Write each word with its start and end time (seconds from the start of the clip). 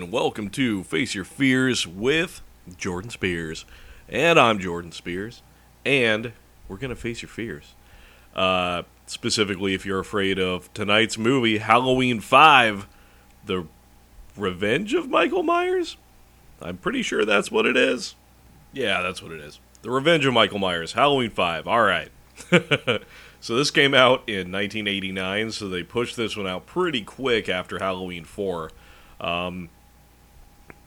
and 0.00 0.10
welcome 0.10 0.48
to 0.48 0.82
Face 0.84 1.14
Your 1.14 1.24
Fears 1.24 1.86
with 1.86 2.40
Jordan 2.78 3.10
Spears. 3.10 3.66
And 4.08 4.40
I'm 4.40 4.58
Jordan 4.58 4.92
Spears, 4.92 5.42
and 5.84 6.32
we're 6.68 6.78
going 6.78 6.88
to 6.88 6.96
face 6.96 7.20
your 7.20 7.28
fears. 7.28 7.74
Uh, 8.34 8.84
specifically, 9.04 9.74
if 9.74 9.84
you're 9.84 9.98
afraid 9.98 10.38
of 10.38 10.72
tonight's 10.72 11.18
movie, 11.18 11.58
Halloween 11.58 12.20
5, 12.20 12.86
The 13.44 13.66
Revenge 14.38 14.94
of 14.94 15.10
Michael 15.10 15.42
Myers? 15.42 15.98
I'm 16.62 16.78
pretty 16.78 17.02
sure 17.02 17.26
that's 17.26 17.50
what 17.50 17.66
it 17.66 17.76
is. 17.76 18.14
Yeah, 18.72 19.02
that's 19.02 19.22
what 19.22 19.32
it 19.32 19.40
is. 19.40 19.60
The 19.82 19.90
Revenge 19.90 20.24
of 20.24 20.32
Michael 20.32 20.60
Myers, 20.60 20.94
Halloween 20.94 21.30
5. 21.30 21.68
All 21.68 21.82
right. 21.82 22.08
so 23.40 23.54
this 23.54 23.70
came 23.70 23.92
out 23.92 24.22
in 24.26 24.50
1989, 24.50 25.52
so 25.52 25.68
they 25.68 25.82
pushed 25.82 26.16
this 26.16 26.38
one 26.38 26.46
out 26.46 26.64
pretty 26.64 27.02
quick 27.02 27.50
after 27.50 27.80
Halloween 27.80 28.24
4. 28.24 28.70
Um, 29.20 29.68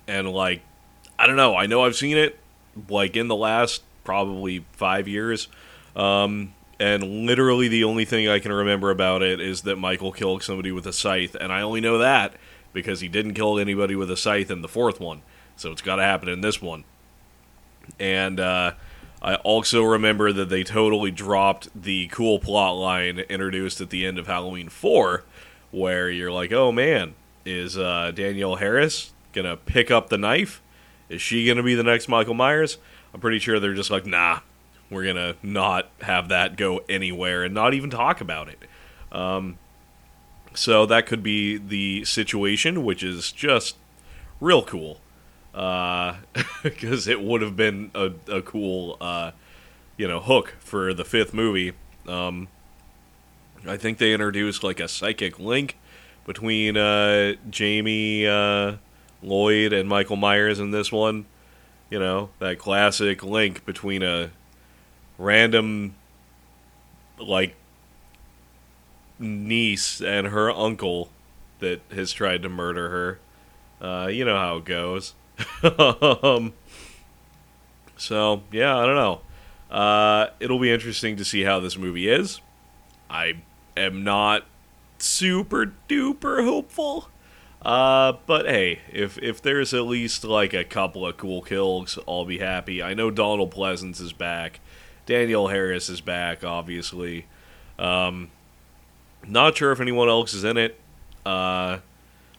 and 0.07 0.29
like, 0.29 0.61
I 1.17 1.27
don't 1.27 1.35
know. 1.35 1.55
I 1.55 1.65
know 1.65 1.83
I've 1.83 1.95
seen 1.95 2.17
it 2.17 2.39
like 2.89 3.15
in 3.15 3.27
the 3.27 3.35
last 3.35 3.83
probably 4.03 4.65
five 4.73 5.07
years. 5.07 5.47
Um, 5.95 6.53
and 6.79 7.25
literally 7.25 7.67
the 7.67 7.83
only 7.83 8.05
thing 8.05 8.27
I 8.27 8.39
can 8.39 8.51
remember 8.51 8.89
about 8.89 9.21
it 9.21 9.39
is 9.39 9.61
that 9.61 9.77
Michael 9.77 10.11
killed 10.11 10.43
somebody 10.43 10.71
with 10.71 10.85
a 10.87 10.93
scythe, 10.93 11.35
and 11.39 11.51
I 11.51 11.61
only 11.61 11.81
know 11.81 11.97
that 11.99 12.33
because 12.73 12.99
he 12.99 13.07
didn't 13.07 13.35
kill 13.35 13.59
anybody 13.59 13.95
with 13.95 14.09
a 14.09 14.17
scythe 14.17 14.49
in 14.49 14.61
the 14.61 14.67
fourth 14.67 14.99
one. 14.99 15.21
So 15.55 15.71
it's 15.71 15.81
got 15.81 15.97
to 15.97 16.03
happen 16.03 16.27
in 16.27 16.41
this 16.41 16.61
one. 16.61 16.83
And 17.99 18.39
uh, 18.39 18.71
I 19.21 19.35
also 19.35 19.83
remember 19.83 20.33
that 20.33 20.49
they 20.49 20.63
totally 20.63 21.11
dropped 21.11 21.69
the 21.79 22.07
cool 22.07 22.39
plot 22.39 22.75
line 22.75 23.19
introduced 23.19 23.79
at 23.79 23.91
the 23.91 24.05
end 24.05 24.17
of 24.17 24.27
Halloween 24.27 24.69
4, 24.69 25.23
where 25.71 26.09
you're 26.09 26.31
like, 26.31 26.51
oh 26.51 26.71
man, 26.71 27.13
is 27.45 27.77
uh, 27.77 28.11
Danielle 28.13 28.55
Harris 28.55 29.13
to 29.45 29.57
pick 29.57 29.91
up 29.91 30.09
the 30.09 30.17
knife? 30.17 30.61
Is 31.09 31.21
she 31.21 31.45
to 31.57 31.63
be 31.63 31.75
the 31.75 31.83
next 31.83 32.07
Michael 32.07 32.33
Myers? 32.33 32.77
I'm 33.13 33.19
pretty 33.19 33.39
sure 33.39 33.59
they're 33.59 33.73
just 33.73 33.91
like, 33.91 34.05
nah, 34.05 34.39
we're 34.89 35.03
to 35.15 35.35
not 35.43 35.89
have 36.01 36.29
that 36.29 36.55
go 36.55 36.81
anywhere 36.89 37.43
and 37.43 37.53
not 37.53 37.73
even 37.73 37.89
talk 37.89 38.21
about 38.21 38.47
it. 38.47 38.59
Um, 39.11 39.57
so 40.55 40.85
that 40.85 41.05
could 41.05 41.23
be 41.23 41.57
the 41.57 42.05
situation, 42.05 42.83
which 42.83 43.03
is 43.03 43.31
just 43.31 43.75
real 44.39 44.63
cool. 44.63 44.99
Because 45.51 47.07
uh, 47.07 47.11
it 47.11 47.21
would 47.21 47.41
have 47.41 47.55
been 47.55 47.91
a, 47.93 48.11
a 48.27 48.41
cool, 48.41 48.97
uh, 48.99 49.31
you 49.97 50.07
know, 50.07 50.19
hook 50.19 50.55
for 50.59 50.93
the 50.93 51.05
fifth 51.05 51.33
movie. 51.33 51.73
Um, 52.07 52.47
I 53.67 53.77
think 53.77 53.97
they 53.97 54.13
introduced 54.13 54.63
like 54.63 54.79
a 54.79 54.87
psychic 54.87 55.39
link 55.39 55.77
between 56.25 56.77
uh, 56.77 57.33
Jamie 57.49 58.27
uh, 58.27 58.75
Lloyd 59.23 59.73
and 59.73 59.87
Michael 59.87 60.15
Myers 60.15 60.59
in 60.59 60.71
this 60.71 60.91
one. 60.91 61.25
You 61.89 61.99
know, 61.99 62.29
that 62.39 62.57
classic 62.57 63.23
link 63.23 63.65
between 63.65 64.01
a 64.03 64.31
random, 65.17 65.95
like, 67.19 67.55
niece 69.19 70.01
and 70.01 70.27
her 70.27 70.49
uncle 70.51 71.09
that 71.59 71.81
has 71.91 72.11
tried 72.11 72.41
to 72.43 72.49
murder 72.49 72.89
her. 72.89 73.19
Uh, 73.85 74.07
you 74.07 74.25
know 74.25 74.37
how 74.37 74.57
it 74.57 74.65
goes. 74.65 75.13
um, 76.23 76.53
so, 77.97 78.43
yeah, 78.51 78.77
I 78.77 78.85
don't 78.85 78.95
know. 78.95 79.21
Uh, 79.69 80.27
it'll 80.39 80.59
be 80.59 80.71
interesting 80.71 81.17
to 81.17 81.25
see 81.25 81.43
how 81.43 81.59
this 81.59 81.77
movie 81.77 82.09
is. 82.09 82.41
I 83.09 83.35
am 83.75 84.03
not 84.03 84.45
super 84.97 85.73
duper 85.89 86.43
hopeful. 86.43 87.09
Uh, 87.63 88.13
but 88.25 88.45
hey, 88.45 88.79
if 88.91 89.17
if 89.19 89.41
there's 89.41 89.73
at 89.73 89.83
least 89.83 90.23
like 90.25 90.53
a 90.53 90.65
couple 90.65 91.07
of 91.07 91.15
cool 91.15 91.41
kills, 91.41 91.97
I'll 92.07 92.25
be 92.25 92.39
happy. 92.39 92.83
I 92.83 92.93
know 92.93 93.09
Donald 93.09 93.53
Pleasence 93.53 94.01
is 94.01 94.11
back, 94.11 94.59
Danielle 95.05 95.47
Harris 95.47 95.87
is 95.87 96.01
back, 96.01 96.43
obviously. 96.43 97.25
Um, 97.79 98.31
not 99.25 99.57
sure 99.57 99.71
if 99.71 99.79
anyone 99.79 100.09
else 100.09 100.33
is 100.33 100.43
in 100.43 100.57
it. 100.57 100.79
Uh, 101.25 101.79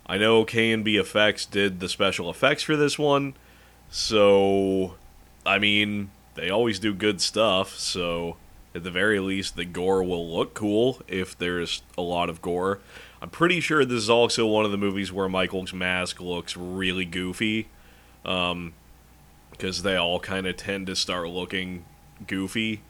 I 0.06 0.18
know 0.18 0.44
KNB 0.44 1.00
Effects 1.00 1.46
did 1.46 1.80
the 1.80 1.88
special 1.88 2.28
effects 2.28 2.62
for 2.62 2.76
this 2.76 2.98
one, 2.98 3.34
so 3.88 4.96
I 5.46 5.58
mean 5.58 6.10
they 6.34 6.50
always 6.50 6.78
do 6.78 6.92
good 6.92 7.22
stuff. 7.22 7.78
So 7.78 8.36
at 8.74 8.82
the 8.82 8.90
very 8.90 9.20
least, 9.20 9.56
the 9.56 9.64
gore 9.64 10.02
will 10.02 10.28
look 10.34 10.54
cool 10.54 11.00
if 11.06 11.38
there's 11.38 11.82
a 11.96 12.02
lot 12.02 12.28
of 12.28 12.42
gore. 12.42 12.80
I'm 13.22 13.30
pretty 13.30 13.60
sure 13.60 13.84
this 13.84 14.02
is 14.02 14.10
also 14.10 14.46
one 14.46 14.64
of 14.64 14.70
the 14.70 14.76
movies 14.76 15.12
where 15.12 15.28
Michael's 15.28 15.72
mask 15.72 16.20
looks 16.20 16.56
really 16.56 17.04
goofy, 17.04 17.68
because 18.22 18.50
um, 18.52 18.72
they 19.60 19.96
all 19.96 20.18
kind 20.18 20.46
of 20.46 20.56
tend 20.56 20.88
to 20.88 20.96
start 20.96 21.28
looking 21.28 21.84
goofy 22.26 22.82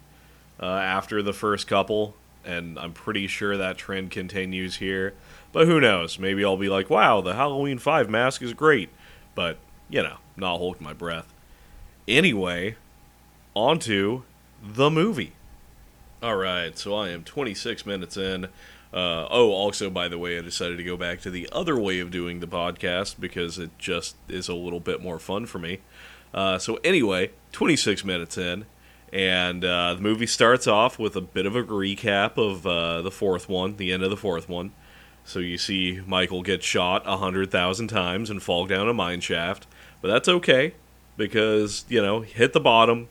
uh, 0.60 0.66
after 0.66 1.22
the 1.22 1.32
first 1.32 1.66
couple, 1.66 2.14
and 2.44 2.78
I'm 2.78 2.92
pretty 2.92 3.26
sure 3.26 3.56
that 3.56 3.76
trend 3.76 4.10
continues 4.10 4.76
here. 4.76 5.14
But 5.52 5.66
who 5.66 5.80
knows? 5.80 6.18
Maybe 6.18 6.44
I'll 6.44 6.56
be 6.56 6.68
like, 6.68 6.90
wow, 6.90 7.20
the 7.20 7.34
Halloween 7.34 7.78
5 7.78 8.10
mask 8.10 8.42
is 8.42 8.52
great. 8.52 8.88
But, 9.34 9.58
you 9.88 10.02
know, 10.02 10.16
not 10.36 10.58
holding 10.58 10.82
my 10.82 10.92
breath. 10.92 11.32
Anyway, 12.08 12.76
on 13.54 13.78
to 13.80 14.24
the 14.62 14.90
movie. 14.90 15.32
All 16.22 16.36
right, 16.36 16.78
so 16.78 16.94
I 16.94 17.10
am 17.10 17.22
26 17.22 17.84
minutes 17.84 18.16
in. 18.16 18.46
Uh, 18.94 19.26
oh, 19.28 19.50
also, 19.50 19.90
by 19.90 20.08
the 20.08 20.18
way, 20.18 20.38
I 20.38 20.40
decided 20.40 20.78
to 20.78 20.84
go 20.84 20.96
back 20.96 21.20
to 21.22 21.30
the 21.30 21.48
other 21.52 21.78
way 21.78 21.98
of 21.98 22.10
doing 22.10 22.40
the 22.40 22.46
podcast 22.46 23.20
because 23.20 23.58
it 23.58 23.70
just 23.78 24.16
is 24.28 24.48
a 24.48 24.54
little 24.54 24.80
bit 24.80 25.02
more 25.02 25.18
fun 25.18 25.46
for 25.46 25.58
me. 25.58 25.80
Uh, 26.32 26.58
so, 26.58 26.78
anyway, 26.84 27.32
26 27.52 28.04
minutes 28.04 28.38
in, 28.38 28.64
and 29.12 29.64
uh, 29.64 29.94
the 29.94 30.00
movie 30.00 30.26
starts 30.26 30.66
off 30.66 30.98
with 30.98 31.16
a 31.16 31.20
bit 31.20 31.44
of 31.44 31.56
a 31.56 31.62
recap 31.62 32.38
of 32.38 32.66
uh, 32.66 33.02
the 33.02 33.10
fourth 33.10 33.48
one, 33.48 33.76
the 33.76 33.92
end 33.92 34.02
of 34.02 34.10
the 34.10 34.16
fourth 34.16 34.48
one. 34.48 34.72
So, 35.24 35.40
you 35.40 35.58
see 35.58 36.00
Michael 36.06 36.42
get 36.42 36.62
shot 36.62 37.04
100,000 37.04 37.88
times 37.88 38.30
and 38.30 38.42
fall 38.42 38.66
down 38.66 38.88
a 38.88 38.94
mine 38.94 39.20
shaft, 39.20 39.66
but 40.00 40.08
that's 40.08 40.28
okay 40.28 40.74
because, 41.16 41.84
you 41.88 42.00
know, 42.00 42.20
hit 42.20 42.52
the 42.52 42.60
bottom, 42.60 43.08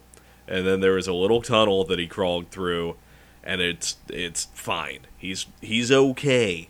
and 0.48 0.66
then 0.66 0.80
there 0.80 0.94
was 0.94 1.08
a 1.08 1.14
little 1.14 1.42
tunnel 1.42 1.84
that 1.86 2.00
he 2.00 2.08
crawled 2.08 2.50
through 2.50 2.96
and 3.44 3.62
it's 3.62 3.98
it's 4.10 4.46
fine. 4.54 5.00
He's 5.18 5.46
he's 5.62 5.92
okay. 5.92 6.70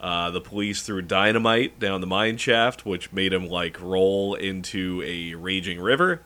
Uh, 0.00 0.30
the 0.30 0.40
police 0.40 0.82
threw 0.82 1.02
dynamite 1.02 1.78
down 1.78 2.00
the 2.00 2.06
mine 2.06 2.36
shaft, 2.36 2.84
which 2.84 3.12
made 3.12 3.32
him 3.32 3.46
like 3.46 3.80
roll 3.80 4.34
into 4.34 5.02
a 5.04 5.34
raging 5.34 5.80
river, 5.80 6.22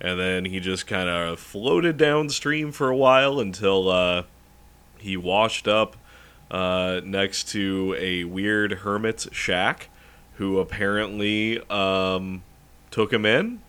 and 0.00 0.18
then 0.18 0.44
he 0.44 0.60
just 0.60 0.86
kind 0.86 1.08
of 1.08 1.38
floated 1.38 1.96
downstream 1.96 2.70
for 2.70 2.90
a 2.90 2.96
while 2.96 3.40
until 3.40 3.88
uh, 3.88 4.22
he 4.98 5.16
washed 5.16 5.66
up 5.66 5.96
uh, 6.50 7.00
next 7.04 7.48
to 7.48 7.96
a 7.98 8.24
weird 8.24 8.72
hermit's 8.72 9.28
shack, 9.32 9.88
who 10.34 10.58
apparently 10.58 11.58
um, 11.70 12.42
took 12.90 13.12
him 13.12 13.24
in, 13.24 13.60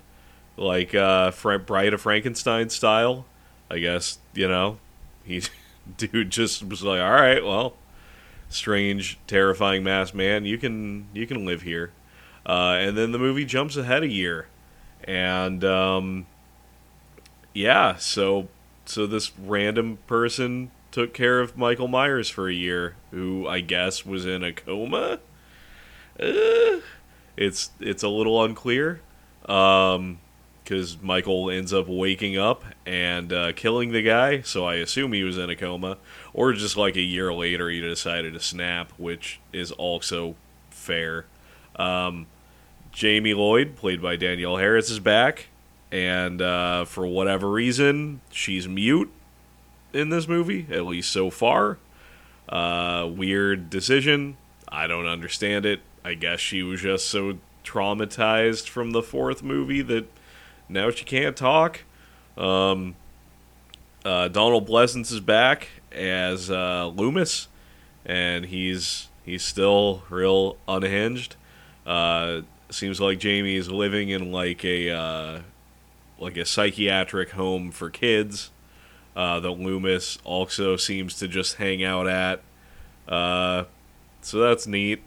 like 0.57 0.95
uh, 0.95 1.31
Bride 1.65 1.93
of 1.93 2.01
Frankenstein 2.01 2.69
style. 2.69 3.25
I 3.69 3.79
guess 3.79 4.19
you 4.33 4.47
know 4.47 4.77
he 5.23 5.41
dude 5.97 6.29
just 6.29 6.63
was 6.63 6.83
like, 6.83 7.01
all 7.01 7.11
right, 7.11 7.43
well, 7.43 7.73
strange, 8.49 9.19
terrifying 9.27 9.83
masked 9.83 10.15
man, 10.15 10.45
you 10.45 10.57
can 10.57 11.07
you 11.13 11.27
can 11.27 11.45
live 11.45 11.63
here. 11.63 11.91
Uh, 12.45 12.77
and 12.79 12.95
then 12.95 13.11
the 13.11 13.17
movie 13.17 13.45
jumps 13.45 13.75
ahead 13.75 14.03
a 14.03 14.07
year, 14.07 14.47
and 15.03 15.63
um, 15.63 16.27
yeah, 17.53 17.95
so 17.95 18.47
so 18.85 19.07
this 19.07 19.31
random 19.39 19.97
person 20.05 20.69
took 20.91 21.13
care 21.13 21.39
of 21.39 21.57
Michael 21.57 21.87
Myers 21.87 22.29
for 22.29 22.47
a 22.47 22.53
year, 22.53 22.95
who 23.11 23.47
I 23.47 23.61
guess 23.61 24.05
was 24.05 24.25
in 24.25 24.43
a 24.43 24.53
coma. 24.53 25.19
Uh, 26.19 26.79
it's 27.35 27.71
it's 27.79 28.03
a 28.03 28.09
little 28.09 28.43
unclear. 28.43 29.01
Um, 29.49 30.19
because 30.65 30.99
Michael 30.99 31.51
ends 31.51 31.71
up 31.71 31.87
waking 31.87 32.37
up 32.37 32.63
and 32.87 33.31
uh, 33.31 33.53
killing 33.53 33.91
the 33.91 34.01
guy. 34.01 34.41
So 34.41 34.65
I 34.65 34.75
assume 34.75 35.13
he 35.13 35.23
was 35.23 35.37
in 35.37 35.49
a 35.49 35.55
coma, 35.55 35.97
or 36.33 36.53
just 36.53 36.75
like 36.75 36.95
a 36.95 37.01
year 37.01 37.31
later 37.31 37.69
he 37.69 37.79
decided 37.79 38.33
to 38.33 38.39
snap, 38.39 38.91
which 38.97 39.39
is 39.53 39.71
also 39.71 40.35
fair. 40.71 41.25
Um, 41.75 42.25
Jamie 42.91 43.35
Lloyd, 43.35 43.75
played 43.75 44.01
by 44.01 44.15
Danielle 44.15 44.57
Harris, 44.57 44.89
is 44.89 44.99
back, 44.99 45.47
and 45.91 46.41
uh, 46.41 46.85
for 46.85 47.05
whatever 47.05 47.49
reason, 47.49 48.21
she's 48.31 48.67
mute 48.67 49.11
in 49.93 50.09
this 50.09 50.27
movie, 50.27 50.65
at 50.71 50.85
least 50.85 51.11
so 51.11 51.29
far. 51.29 51.77
Uh, 52.49 53.07
weird 53.15 53.69
decision. 53.69 54.37
I 54.67 54.87
don't 54.87 55.07
understand 55.07 55.65
it. 55.65 55.81
I 56.03 56.15
guess 56.15 56.39
she 56.39 56.63
was 56.63 56.81
just 56.81 57.07
so 57.07 57.37
traumatized 57.63 58.67
from 58.67 58.91
the 58.91 59.01
fourth 59.01 59.43
movie 59.43 59.81
that 59.81 60.05
now 60.69 60.89
she 60.91 61.05
can't 61.05 61.35
talk. 61.35 61.81
Um, 62.37 62.95
uh, 64.03 64.27
Donald 64.27 64.67
Pleasence 64.67 65.11
is 65.11 65.19
back 65.19 65.69
as 65.91 66.51
uh, 66.51 66.87
Loomis, 66.87 67.47
and 68.05 68.45
he's 68.45 69.07
he's 69.23 69.43
still 69.43 70.03
real 70.09 70.57
unhinged. 70.67 71.35
Uh, 71.85 72.41
seems 72.69 72.99
like 72.99 73.19
Jamie 73.19 73.55
is 73.55 73.69
living 73.69 74.09
in 74.09 74.31
like 74.31 74.63
a 74.63 74.91
uh, 74.91 75.41
like 76.19 76.37
a 76.37 76.45
psychiatric 76.45 77.31
home 77.31 77.71
for 77.71 77.89
kids 77.89 78.51
uh, 79.15 79.39
that 79.39 79.51
Loomis 79.51 80.17
also 80.23 80.75
seems 80.75 81.17
to 81.19 81.27
just 81.27 81.55
hang 81.55 81.83
out 81.83 82.07
at. 82.07 82.41
Uh, 83.07 83.65
so 84.21 84.39
that's 84.39 84.67
neat. 84.67 85.01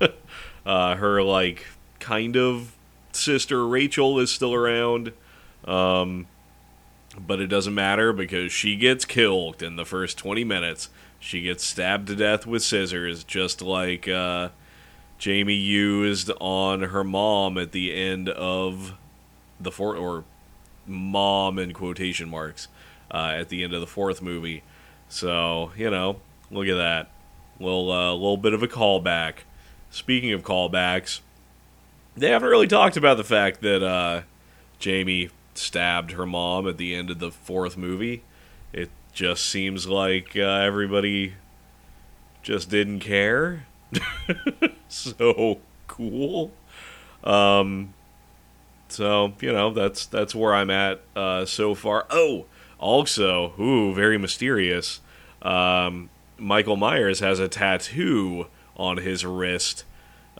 her 0.64 1.22
like 1.22 1.66
kind 1.98 2.36
of 2.36 2.74
sister 3.20 3.66
Rachel 3.66 4.18
is 4.18 4.30
still 4.30 4.54
around. 4.54 5.12
Um, 5.64 6.26
but 7.18 7.40
it 7.40 7.48
doesn't 7.48 7.74
matter 7.74 8.12
because 8.12 8.52
she 8.52 8.76
gets 8.76 9.04
killed 9.04 9.62
in 9.62 9.76
the 9.76 9.84
first 9.84 10.18
20 10.18 10.44
minutes. 10.44 10.90
She 11.18 11.42
gets 11.42 11.64
stabbed 11.64 12.06
to 12.08 12.16
death 12.16 12.46
with 12.46 12.62
scissors, 12.62 13.24
just 13.24 13.60
like 13.60 14.08
uh, 14.08 14.50
Jamie 15.18 15.54
used 15.54 16.30
on 16.40 16.82
her 16.82 17.04
mom 17.04 17.58
at 17.58 17.72
the 17.72 17.92
end 17.94 18.28
of 18.28 18.94
the 19.58 19.72
fourth, 19.72 19.98
or 19.98 20.24
mom 20.86 21.58
in 21.58 21.72
quotation 21.72 22.28
marks, 22.28 22.68
uh, 23.10 23.34
at 23.36 23.48
the 23.48 23.64
end 23.64 23.74
of 23.74 23.80
the 23.80 23.86
fourth 23.86 24.22
movie. 24.22 24.62
So, 25.08 25.72
you 25.76 25.90
know, 25.90 26.20
look 26.50 26.68
at 26.68 26.76
that. 26.76 27.10
Little, 27.58 27.92
uh, 27.92 28.12
little 28.12 28.38
bit 28.38 28.54
of 28.54 28.62
a 28.62 28.68
callback. 28.68 29.40
Speaking 29.90 30.32
of 30.32 30.42
callbacks, 30.42 31.20
they 32.20 32.30
haven't 32.30 32.50
really 32.50 32.66
talked 32.66 32.98
about 32.98 33.16
the 33.16 33.24
fact 33.24 33.62
that 33.62 33.82
uh, 33.82 34.22
Jamie 34.78 35.30
stabbed 35.54 36.12
her 36.12 36.26
mom 36.26 36.68
at 36.68 36.76
the 36.76 36.94
end 36.94 37.08
of 37.08 37.18
the 37.18 37.30
fourth 37.30 37.78
movie. 37.78 38.22
It 38.74 38.90
just 39.14 39.46
seems 39.46 39.88
like 39.88 40.36
uh, 40.36 40.40
everybody 40.40 41.34
just 42.42 42.68
didn't 42.68 43.00
care. 43.00 43.64
so 44.88 45.60
cool. 45.88 46.52
Um, 47.24 47.94
so 48.88 49.32
you 49.40 49.52
know 49.52 49.72
that's 49.72 50.04
that's 50.04 50.34
where 50.34 50.54
I'm 50.54 50.70
at 50.70 51.00
uh, 51.16 51.46
so 51.46 51.74
far. 51.74 52.06
Oh, 52.10 52.44
also, 52.78 53.54
ooh, 53.58 53.94
very 53.94 54.18
mysterious. 54.18 55.00
Um, 55.40 56.10
Michael 56.36 56.76
Myers 56.76 57.20
has 57.20 57.38
a 57.38 57.48
tattoo 57.48 58.46
on 58.76 58.98
his 58.98 59.24
wrist 59.24 59.84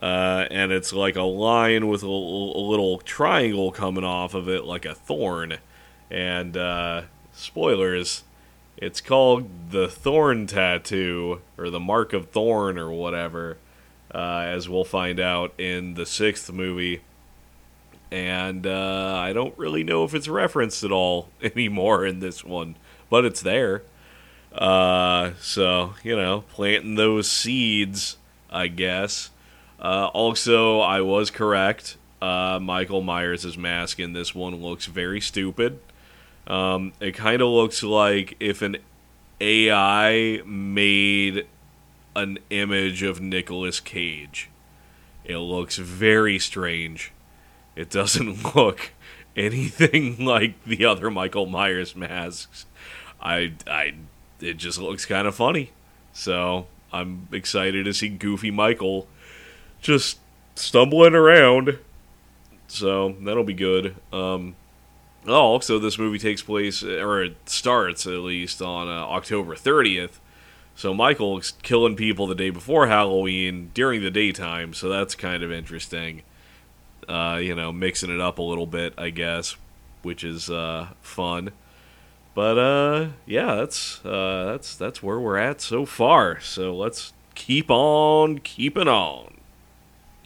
uh, 0.01 0.47
and 0.49 0.71
it's 0.71 0.93
like 0.93 1.15
a 1.15 1.21
line 1.21 1.87
with 1.87 2.01
a, 2.01 2.07
little 2.07 2.97
triangle 2.99 3.71
coming 3.71 4.03
off 4.03 4.33
of 4.33 4.49
it, 4.49 4.63
like 4.63 4.85
a 4.85 4.95
thorn. 4.95 5.57
And 6.09 6.57
uh, 6.57 7.03
spoilers, 7.33 8.23
it's 8.77 8.99
called 8.99 9.71
the 9.71 9.87
Thorn 9.87 10.47
Tattoo, 10.47 11.41
or 11.57 11.69
the 11.69 11.79
Mark 11.79 12.13
of 12.13 12.29
Thorn, 12.29 12.79
or 12.79 12.89
whatever, 12.89 13.57
uh, 14.13 14.43
as 14.45 14.67
we'll 14.67 14.83
find 14.83 15.19
out 15.19 15.53
in 15.59 15.93
the 15.93 16.05
sixth 16.05 16.51
movie. 16.51 17.01
And 18.09 18.65
uh, 18.65 19.15
I 19.17 19.33
don't 19.33 19.57
really 19.57 19.83
know 19.83 20.03
if 20.03 20.15
it's 20.15 20.27
referenced 20.27 20.83
at 20.83 20.91
all 20.91 21.29
anymore 21.43 22.05
in 22.05 22.19
this 22.19 22.43
one, 22.43 22.75
but 23.09 23.23
it's 23.23 23.41
there. 23.41 23.83
Uh, 24.51 25.31
so, 25.39 25.93
you 26.03 26.15
know, 26.15 26.43
planting 26.51 26.95
those 26.95 27.29
seeds, 27.29 28.17
I 28.49 28.67
guess. 28.67 29.29
Uh, 29.81 30.09
also, 30.13 30.79
I 30.79 31.01
was 31.01 31.31
correct. 31.31 31.97
Uh, 32.21 32.59
Michael 32.61 33.01
Myers' 33.01 33.57
mask 33.57 33.99
in 33.99 34.13
this 34.13 34.35
one 34.35 34.55
looks 34.61 34.85
very 34.85 35.19
stupid. 35.19 35.79
Um, 36.45 36.93
it 36.99 37.13
kind 37.13 37.41
of 37.41 37.49
looks 37.49 37.81
like 37.81 38.35
if 38.39 38.61
an 38.61 38.77
AI 39.39 40.41
made 40.45 41.47
an 42.15 42.37
image 42.49 43.01
of 43.01 43.21
Nicolas 43.21 43.79
Cage. 43.79 44.49
It 45.23 45.37
looks 45.37 45.77
very 45.77 46.37
strange. 46.37 47.11
It 47.75 47.89
doesn't 47.89 48.55
look 48.55 48.91
anything 49.35 50.23
like 50.25 50.63
the 50.63 50.85
other 50.85 51.09
Michael 51.09 51.47
Myers 51.47 51.95
masks. 51.95 52.65
I, 53.19 53.53
I, 53.65 53.93
it 54.39 54.55
just 54.55 54.79
looks 54.79 55.05
kind 55.05 55.27
of 55.27 55.35
funny. 55.35 55.71
So 56.13 56.67
I'm 56.91 57.27
excited 57.31 57.85
to 57.85 57.93
see 57.93 58.09
Goofy 58.09 58.51
Michael 58.51 59.07
just 59.81 60.19
stumbling 60.55 61.15
around. 61.15 61.79
So 62.67 63.15
that'll 63.21 63.43
be 63.43 63.53
good. 63.53 63.95
Um, 64.13 64.55
oh, 65.27 65.33
also, 65.33 65.79
this 65.79 65.97
movie 65.97 66.19
takes 66.19 66.41
place, 66.41 66.83
or 66.83 67.23
it 67.23 67.49
starts 67.49 68.05
at 68.05 68.19
least, 68.19 68.61
on 68.61 68.87
uh, 68.87 68.91
October 68.91 69.55
30th. 69.55 70.19
So 70.75 70.93
Michael's 70.93 71.53
killing 71.63 71.95
people 71.95 72.27
the 72.27 72.35
day 72.35 72.49
before 72.49 72.87
Halloween 72.87 73.71
during 73.73 74.01
the 74.01 74.09
daytime, 74.09 74.73
so 74.73 74.87
that's 74.87 75.15
kind 75.15 75.43
of 75.43 75.51
interesting. 75.51 76.21
Uh, 77.09 77.39
you 77.41 77.53
know, 77.53 77.71
mixing 77.73 78.09
it 78.09 78.21
up 78.21 78.37
a 78.37 78.41
little 78.41 78.65
bit, 78.65 78.93
I 78.97 79.09
guess, 79.09 79.57
which 80.01 80.23
is 80.23 80.49
uh, 80.49 80.89
fun. 81.01 81.51
But 82.33 82.57
uh, 82.57 83.07
yeah, 83.25 83.55
that's 83.55 84.03
uh, 84.05 84.45
that's 84.51 84.75
that's 84.75 85.03
where 85.03 85.19
we're 85.19 85.37
at 85.37 85.59
so 85.59 85.85
far. 85.85 86.39
So 86.39 86.73
let's 86.75 87.11
keep 87.35 87.69
on 87.69 88.39
keeping 88.39 88.87
on. 88.87 89.40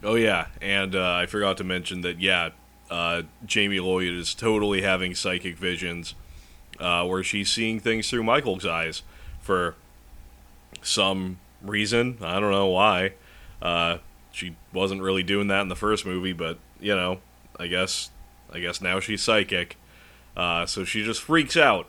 Oh 0.05 0.13
yeah, 0.13 0.47
and 0.61 0.95
uh, 0.95 1.13
I 1.15 1.25
forgot 1.25 1.57
to 1.57 1.63
mention 1.63 2.01
that 2.01 2.21
yeah, 2.21 2.51
uh, 2.91 3.23
Jamie 3.43 3.79
Lloyd 3.79 4.13
is 4.13 4.35
totally 4.35 4.83
having 4.83 5.15
psychic 5.15 5.57
visions, 5.57 6.13
uh, 6.79 7.07
where 7.07 7.23
she's 7.23 7.51
seeing 7.51 7.79
things 7.79 8.07
through 8.07 8.21
Michael's 8.21 8.67
eyes 8.67 9.01
for 9.41 9.73
some 10.83 11.39
reason. 11.63 12.19
I 12.21 12.39
don't 12.39 12.51
know 12.51 12.67
why. 12.67 13.13
Uh, 13.59 13.97
she 14.31 14.55
wasn't 14.71 15.01
really 15.01 15.23
doing 15.23 15.47
that 15.47 15.61
in 15.61 15.69
the 15.69 15.75
first 15.75 16.05
movie, 16.05 16.33
but 16.33 16.59
you 16.79 16.95
know, 16.95 17.19
I 17.59 17.65
guess 17.65 18.11
I 18.53 18.59
guess 18.59 18.81
now 18.81 18.99
she's 18.99 19.23
psychic. 19.23 19.75
Uh, 20.37 20.67
so 20.67 20.83
she 20.83 21.03
just 21.03 21.21
freaks 21.21 21.57
out 21.57 21.87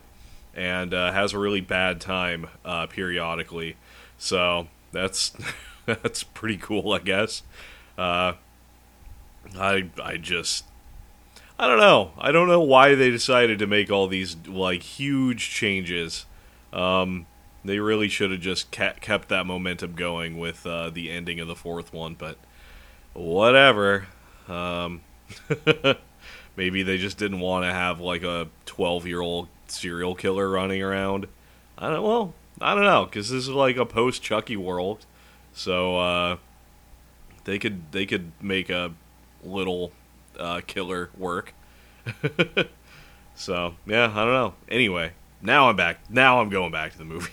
and 0.55 0.91
uh, 0.91 1.11
has 1.11 1.33
a 1.33 1.37
really 1.37 1.61
bad 1.61 2.01
time 2.01 2.47
periodically. 2.89 3.75
So 4.17 4.69
that's 4.91 5.33
that's 5.85 6.23
pretty 6.23 6.57
cool, 6.57 6.93
I 6.93 6.99
guess. 6.99 7.43
Uh, 7.97 8.33
I 9.57 9.89
I 10.01 10.17
just 10.17 10.65
I 11.59 11.67
don't 11.67 11.79
know. 11.79 12.11
I 12.17 12.31
don't 12.31 12.47
know 12.47 12.61
why 12.61 12.93
they 12.95 13.09
decided 13.09 13.59
to 13.59 13.67
make 13.67 13.91
all 13.91 14.07
these 14.07 14.35
like 14.47 14.83
huge 14.83 15.49
changes. 15.49 16.25
Um, 16.71 17.25
they 17.65 17.79
really 17.79 18.07
should 18.07 18.31
have 18.31 18.41
just 18.41 18.71
kept 18.71 19.29
that 19.29 19.45
momentum 19.45 19.93
going 19.93 20.37
with 20.37 20.65
uh, 20.65 20.89
the 20.89 21.09
ending 21.09 21.39
of 21.39 21.47
the 21.47 21.55
fourth 21.55 21.91
one, 21.91 22.13
but 22.13 22.37
whatever. 23.13 24.07
Um, 24.47 25.01
maybe 26.55 26.83
they 26.83 26.97
just 26.97 27.17
didn't 27.17 27.39
want 27.39 27.65
to 27.65 27.73
have 27.73 27.99
like 27.99 28.23
a 28.23 28.47
12 28.65 29.07
year 29.07 29.21
old 29.21 29.47
serial 29.65 30.13
killer 30.13 30.49
running 30.49 30.81
around. 30.81 31.27
I 31.77 31.89
don't 31.89 32.03
well, 32.03 32.33
I 32.61 32.75
don't 32.75 32.83
know 32.83 33.05
because 33.05 33.29
this 33.29 33.43
is 33.43 33.49
like 33.49 33.77
a 33.77 33.85
post 33.85 34.21
Chucky 34.21 34.57
world, 34.57 35.05
so 35.53 35.97
uh, 35.97 36.37
they 37.47 37.57
could 37.57 37.91
they 37.93 38.05
could 38.05 38.33
make 38.41 38.69
a 38.69 38.93
little 39.41 39.93
uh, 40.37 40.59
killer 40.67 41.09
work. 41.17 41.53
so 43.35 43.75
yeah, 43.87 44.11
I 44.13 44.25
don't 44.25 44.33
know. 44.33 44.53
Anyway, 44.69 45.13
now 45.41 45.69
I'm 45.69 45.77
back. 45.77 45.99
Now 46.09 46.41
I'm 46.41 46.49
going 46.49 46.73
back 46.73 46.91
to 46.91 46.97
the 46.97 47.05
movie. 47.05 47.31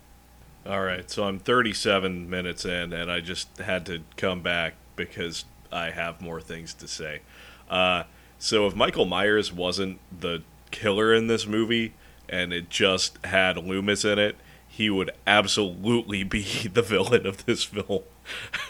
All 0.66 0.82
right, 0.82 1.08
so 1.10 1.24
I'm 1.24 1.38
37 1.38 2.28
minutes 2.28 2.64
in, 2.64 2.92
and 2.92 3.12
I 3.12 3.20
just 3.20 3.58
had 3.58 3.86
to 3.86 4.00
come 4.16 4.40
back 4.40 4.74
because 4.96 5.44
I 5.70 5.90
have 5.90 6.20
more 6.20 6.40
things 6.40 6.74
to 6.74 6.88
say. 6.88 7.20
Uh, 7.68 8.04
so 8.38 8.66
if 8.66 8.74
Michael 8.74 9.04
Myers 9.04 9.52
wasn't 9.52 9.98
the 10.10 10.42
killer 10.70 11.14
in 11.14 11.26
this 11.26 11.46
movie, 11.46 11.92
and 12.28 12.52
it 12.52 12.70
just 12.70 13.24
had 13.26 13.58
Loomis 13.58 14.04
in 14.04 14.18
it, 14.18 14.36
he 14.66 14.88
would 14.88 15.10
absolutely 15.26 16.24
be 16.24 16.42
the 16.72 16.82
villain 16.82 17.26
of 17.26 17.44
this 17.44 17.62
film. 17.62 18.02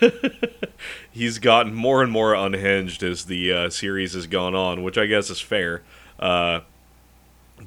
He's 1.11 1.39
gotten 1.39 1.75
more 1.75 2.03
and 2.03 2.11
more 2.11 2.35
unhinged 2.35 3.03
as 3.03 3.27
the 3.27 3.53
uh, 3.53 3.71
series 3.71 4.15
has 4.15 4.27
gone 4.27 4.55
on, 4.55 4.83
which 4.83 4.99
I 4.99 5.07
guess 5.07 5.31
is 5.31 5.41
fair. 5.41 5.83
Uh, 6.19 6.61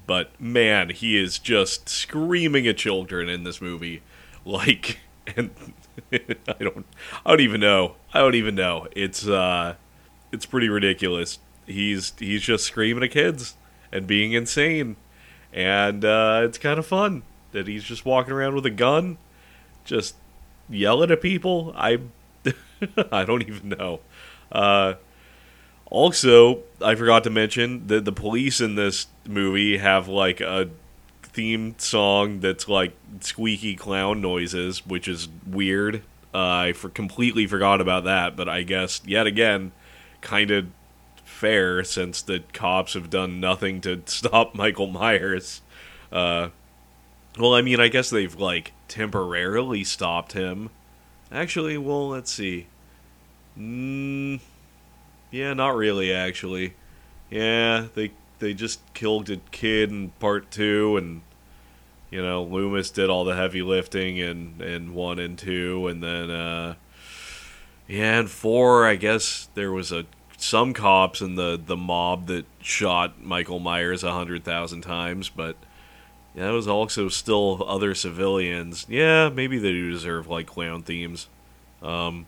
but 0.06 0.40
man, 0.40 0.90
he 0.90 1.18
is 1.18 1.40
just 1.40 1.90
screaming 1.90 2.68
at 2.68 2.78
children 2.78 3.30
in 3.30 3.44
this 3.44 3.62
movie, 3.62 4.02
like, 4.46 5.00
and 5.38 5.52
I 6.12 6.56
don't, 6.60 6.86
I 7.26 7.30
don't 7.32 7.42
even 7.42 7.62
know. 7.62 7.96
I 8.14 8.20
don't 8.20 8.36
even 8.36 8.56
know. 8.56 8.88
It's 8.92 9.28
uh, 9.28 9.76
it's 10.32 10.46
pretty 10.46 10.70
ridiculous. 10.70 11.40
He's 11.66 12.14
he's 12.20 12.42
just 12.42 12.66
screaming 12.66 13.04
at 13.04 13.12
kids 13.12 13.56
and 13.92 14.08
being 14.08 14.34
insane, 14.34 14.96
and 15.54 16.04
uh, 16.06 16.42
it's 16.44 16.58
kind 16.58 16.80
of 16.80 16.86
fun 16.86 17.24
that 17.52 17.68
he's 17.68 17.84
just 17.84 18.06
walking 18.06 18.34
around 18.34 18.56
with 18.56 18.66
a 18.66 18.72
gun, 18.72 19.18
just 19.84 20.16
yelling 20.70 21.12
at 21.12 21.22
people. 21.22 21.74
I 21.76 22.00
I 23.12 23.26
don't 23.26 23.48
even 23.48 23.70
know. 23.70 24.00
Uh, 24.52 24.96
also, 25.90 26.64
I 26.82 26.96
forgot 26.96 27.24
to 27.24 27.30
mention 27.30 27.88
that 27.88 28.06
the 28.06 28.12
police 28.12 28.60
in 28.60 28.76
this 28.76 29.08
movie 29.26 29.78
have 29.78 30.08
like 30.08 30.42
a 30.42 30.70
theme 31.22 31.76
song 31.78 32.40
that's 32.40 32.68
like 32.68 32.94
squeaky 33.22 33.76
clown 33.76 34.22
noises, 34.22 34.86
which 34.86 35.08
is 35.08 35.30
weird. 35.46 36.04
Uh, 36.34 36.38
I 36.38 36.74
for 36.74 36.90
completely 36.90 37.48
forgot 37.48 37.80
about 37.80 38.04
that, 38.04 38.36
but 38.36 38.50
I 38.50 38.64
guess 38.64 39.02
yet 39.06 39.28
again 39.28 39.72
kind 40.22 40.52
of 40.52 40.68
fair 41.24 41.84
since 41.84 42.22
the 42.22 42.44
cops 42.54 42.94
have 42.94 43.10
done 43.10 43.40
nothing 43.40 43.80
to 43.82 44.02
stop 44.06 44.56
Michael 44.56 44.88
Myers. 44.88 45.62
Uh, 46.12 46.50
well, 47.38 47.54
I 47.54 47.62
mean, 47.62 47.80
I 47.80 47.88
guess 47.88 48.10
they've 48.10 48.36
like 48.36 48.74
temporarily 48.88 49.84
stopped 49.84 50.34
him. 50.34 50.70
Actually, 51.32 51.78
well, 51.78 52.10
let's 52.10 52.32
see. 52.32 52.68
Mm, 53.58 54.40
yeah, 55.32 55.54
not 55.54 55.76
really. 55.76 56.14
Actually, 56.14 56.76
yeah, 57.30 57.88
they 57.96 58.12
they 58.40 58.54
just 58.54 58.82
killed 58.94 59.30
a 59.30 59.38
kid 59.52 59.90
in 59.90 60.10
part 60.20 60.52
two, 60.52 60.98
and 60.98 61.22
you 62.10 62.22
know 62.22 62.44
Loomis 62.44 62.92
did 62.92 63.10
all 63.10 63.26
the 63.26 63.36
heavy 63.36 63.62
lifting 63.62 64.18
in 64.18 64.62
in 64.62 64.94
one 64.94 65.20
and 65.20 65.38
two, 65.38 65.88
and 65.88 66.02
then 66.02 66.30
uh, 66.30 66.76
yeah, 67.88 68.20
and 68.20 68.30
four. 68.30 68.88
I 68.88 68.96
guess 68.96 69.50
there 69.54 69.72
was 69.72 69.92
a 69.92 70.06
some 70.38 70.74
cops 70.74 71.20
in 71.20 71.36
the 71.36 71.60
the 71.64 71.78
mob 71.78 72.28
that 72.28 72.46
shot 72.62 73.22
Michael 73.22 73.60
Myers 73.60 74.04
a 74.04 74.14
hundred 74.14 74.44
thousand 74.44 74.82
times, 74.82 75.30
but 75.30 75.58
there 76.46 76.54
was 76.54 76.68
also 76.68 77.10
still 77.10 77.64
other 77.68 77.96
civilians. 77.96 78.86
Yeah, 78.88 79.30
maybe 79.30 79.58
they 79.58 79.72
do 79.72 79.92
deserve 79.92 80.28
like 80.28 80.46
clown 80.48 80.84
themes. 80.84 81.28
Um, 81.82 82.28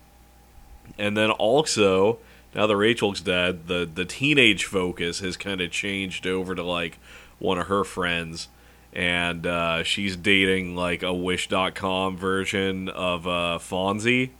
and 0.98 1.16
then 1.16 1.32
also 1.32 2.20
now 2.56 2.66
that 2.66 2.75
Rachel's 2.75 3.22
dead, 3.22 3.68
the 3.68 3.89
the 3.92 4.06
teenage 4.06 4.66
focus 4.66 5.20
has 5.20 5.38
kind 5.38 5.62
of 5.62 5.72
changed 5.72 6.25
over 6.25 6.56
to 6.56 6.63
like 6.63 6.98
one 7.38 7.60
of 7.60 7.68
her 7.68 7.84
friends, 7.84 8.48
and 8.94 9.46
uh, 9.46 9.84
she's 9.84 10.16
dating 10.16 10.75
like 10.75 11.04
a 11.04 11.13
Wish.com 11.13 12.18
version 12.18 12.89
of 12.89 13.28
uh, 13.28 13.60
Fonzie, 13.60 14.32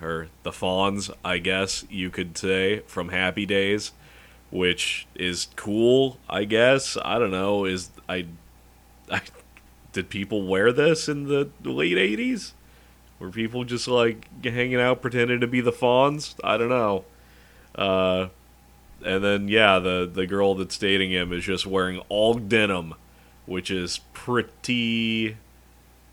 or 0.00 0.28
the 0.42 0.50
Fonz, 0.50 1.10
I 1.24 1.38
guess 1.38 1.84
you 1.88 2.10
could 2.10 2.36
say 2.36 2.80
from 2.86 3.10
Happy 3.10 3.46
Days, 3.46 3.92
which 4.50 5.06
is 5.14 5.46
cool. 5.54 6.18
I 6.28 6.44
guess 6.44 6.96
I 7.04 7.20
don't 7.20 7.30
know. 7.30 7.64
Is 7.64 7.90
I, 8.08 8.26
I 9.12 9.20
did 9.92 10.08
people 10.08 10.46
wear 10.46 10.72
this 10.72 11.08
in 11.08 11.24
the 11.24 11.50
late 11.62 11.96
'80s? 11.96 12.52
Were 13.18 13.30
people 13.30 13.64
just 13.64 13.86
like 13.86 14.26
hanging 14.42 14.80
out 14.80 15.02
pretending 15.02 15.40
to 15.40 15.46
be 15.46 15.60
the 15.60 15.70
Fonz? 15.70 16.34
I 16.42 16.56
don't 16.56 16.70
know. 16.70 17.04
Uh, 17.74 18.28
and 19.04 19.22
then 19.22 19.48
yeah, 19.48 19.78
the 19.78 20.10
the 20.12 20.26
girl 20.26 20.54
that's 20.54 20.78
dating 20.78 21.10
him 21.10 21.32
is 21.32 21.44
just 21.44 21.66
wearing 21.66 22.00
all 22.08 22.34
denim, 22.34 22.94
which 23.46 23.70
is 23.70 24.00
pretty 24.12 25.36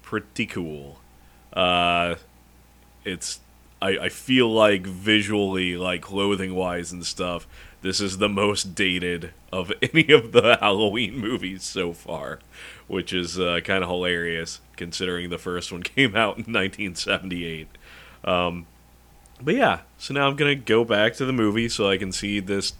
pretty 0.01 0.45
cool. 0.45 0.99
Uh, 1.53 2.15
it's 3.05 3.39
I, 3.81 3.97
I 3.97 4.09
feel 4.09 4.51
like 4.51 4.85
visually, 4.85 5.77
like 5.77 6.01
clothing 6.01 6.53
wise 6.53 6.91
and 6.91 7.05
stuff, 7.05 7.47
this 7.81 8.01
is 8.01 8.17
the 8.17 8.29
most 8.29 8.75
dated 8.75 9.31
of 9.51 9.71
any 9.81 10.11
of 10.11 10.31
the 10.31 10.57
Halloween 10.59 11.17
movies 11.17 11.63
so 11.63 11.93
far, 11.93 12.39
which 12.87 13.13
is 13.13 13.39
uh, 13.39 13.59
kind 13.63 13.83
of 13.83 13.89
hilarious 13.89 14.61
considering 14.75 15.29
the 15.29 15.37
first 15.37 15.71
one 15.71 15.83
came 15.83 16.15
out 16.15 16.37
in 16.37 16.51
1978. 16.51 17.67
Um, 18.23 18.67
but 19.41 19.55
yeah, 19.55 19.81
so 19.97 20.13
now 20.13 20.27
I'm 20.27 20.35
gonna 20.35 20.55
go 20.55 20.83
back 20.83 21.13
to 21.15 21.25
the 21.25 21.33
movie 21.33 21.69
so 21.69 21.89
I 21.89 21.97
can 21.97 22.11
see 22.11 22.39
this 22.39 22.73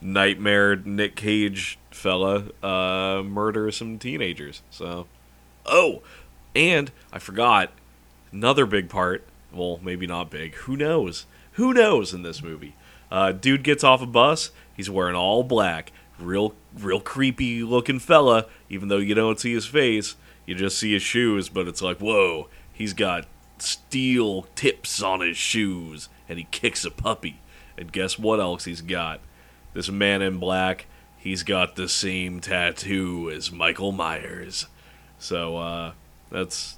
nightmare 0.00 0.76
Nick 0.76 1.16
Cage 1.16 1.78
fella 1.90 2.44
uh, 2.62 3.22
murder 3.22 3.70
some 3.70 3.98
teenagers. 3.98 4.62
So, 4.70 5.06
oh, 5.64 6.02
and 6.54 6.90
I 7.12 7.18
forgot 7.18 7.72
another 8.32 8.66
big 8.66 8.88
part. 8.88 9.24
Well, 9.52 9.80
maybe 9.82 10.06
not 10.06 10.30
big. 10.30 10.54
Who 10.54 10.76
knows? 10.76 11.26
Who 11.52 11.72
knows 11.72 12.12
in 12.12 12.22
this 12.22 12.42
movie? 12.42 12.74
Uh, 13.10 13.32
dude 13.32 13.62
gets 13.62 13.84
off 13.84 14.02
a 14.02 14.06
bus. 14.06 14.50
He's 14.76 14.90
wearing 14.90 15.16
all 15.16 15.42
black. 15.42 15.92
Real, 16.18 16.54
real 16.78 17.00
creepy 17.00 17.62
looking 17.62 17.98
fella. 17.98 18.46
Even 18.68 18.88
though 18.88 18.98
you 18.98 19.14
don't 19.14 19.40
see 19.40 19.52
his 19.52 19.66
face, 19.66 20.16
you 20.44 20.54
just 20.54 20.78
see 20.78 20.92
his 20.92 21.02
shoes. 21.02 21.48
But 21.48 21.68
it's 21.68 21.82
like, 21.82 21.98
whoa, 21.98 22.48
he's 22.72 22.92
got 22.92 23.26
steel 23.58 24.46
tips 24.54 25.02
on 25.02 25.20
his 25.20 25.36
shoes 25.36 26.08
and 26.28 26.38
he 26.38 26.46
kicks 26.50 26.84
a 26.84 26.90
puppy. 26.90 27.40
And 27.78 27.92
guess 27.92 28.18
what 28.18 28.40
else 28.40 28.64
he's 28.64 28.80
got? 28.80 29.20
This 29.74 29.90
man 29.90 30.22
in 30.22 30.38
black, 30.38 30.86
he's 31.18 31.42
got 31.42 31.76
the 31.76 31.88
same 31.88 32.40
tattoo 32.40 33.30
as 33.30 33.52
Michael 33.52 33.92
Myers. 33.92 34.66
So 35.18 35.58
uh, 35.58 35.92
that's 36.30 36.76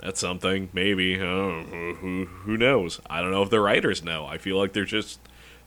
that's 0.00 0.20
something. 0.20 0.68
Maybe 0.72 1.18
who, 1.18 1.62
who 2.00 2.26
who 2.26 2.56
knows? 2.56 3.00
I 3.08 3.20
don't 3.20 3.30
know 3.30 3.42
if 3.42 3.50
the 3.50 3.60
writers 3.60 4.02
know. 4.02 4.26
I 4.26 4.38
feel 4.38 4.58
like 4.58 4.72
they're 4.72 4.84
just 4.84 5.20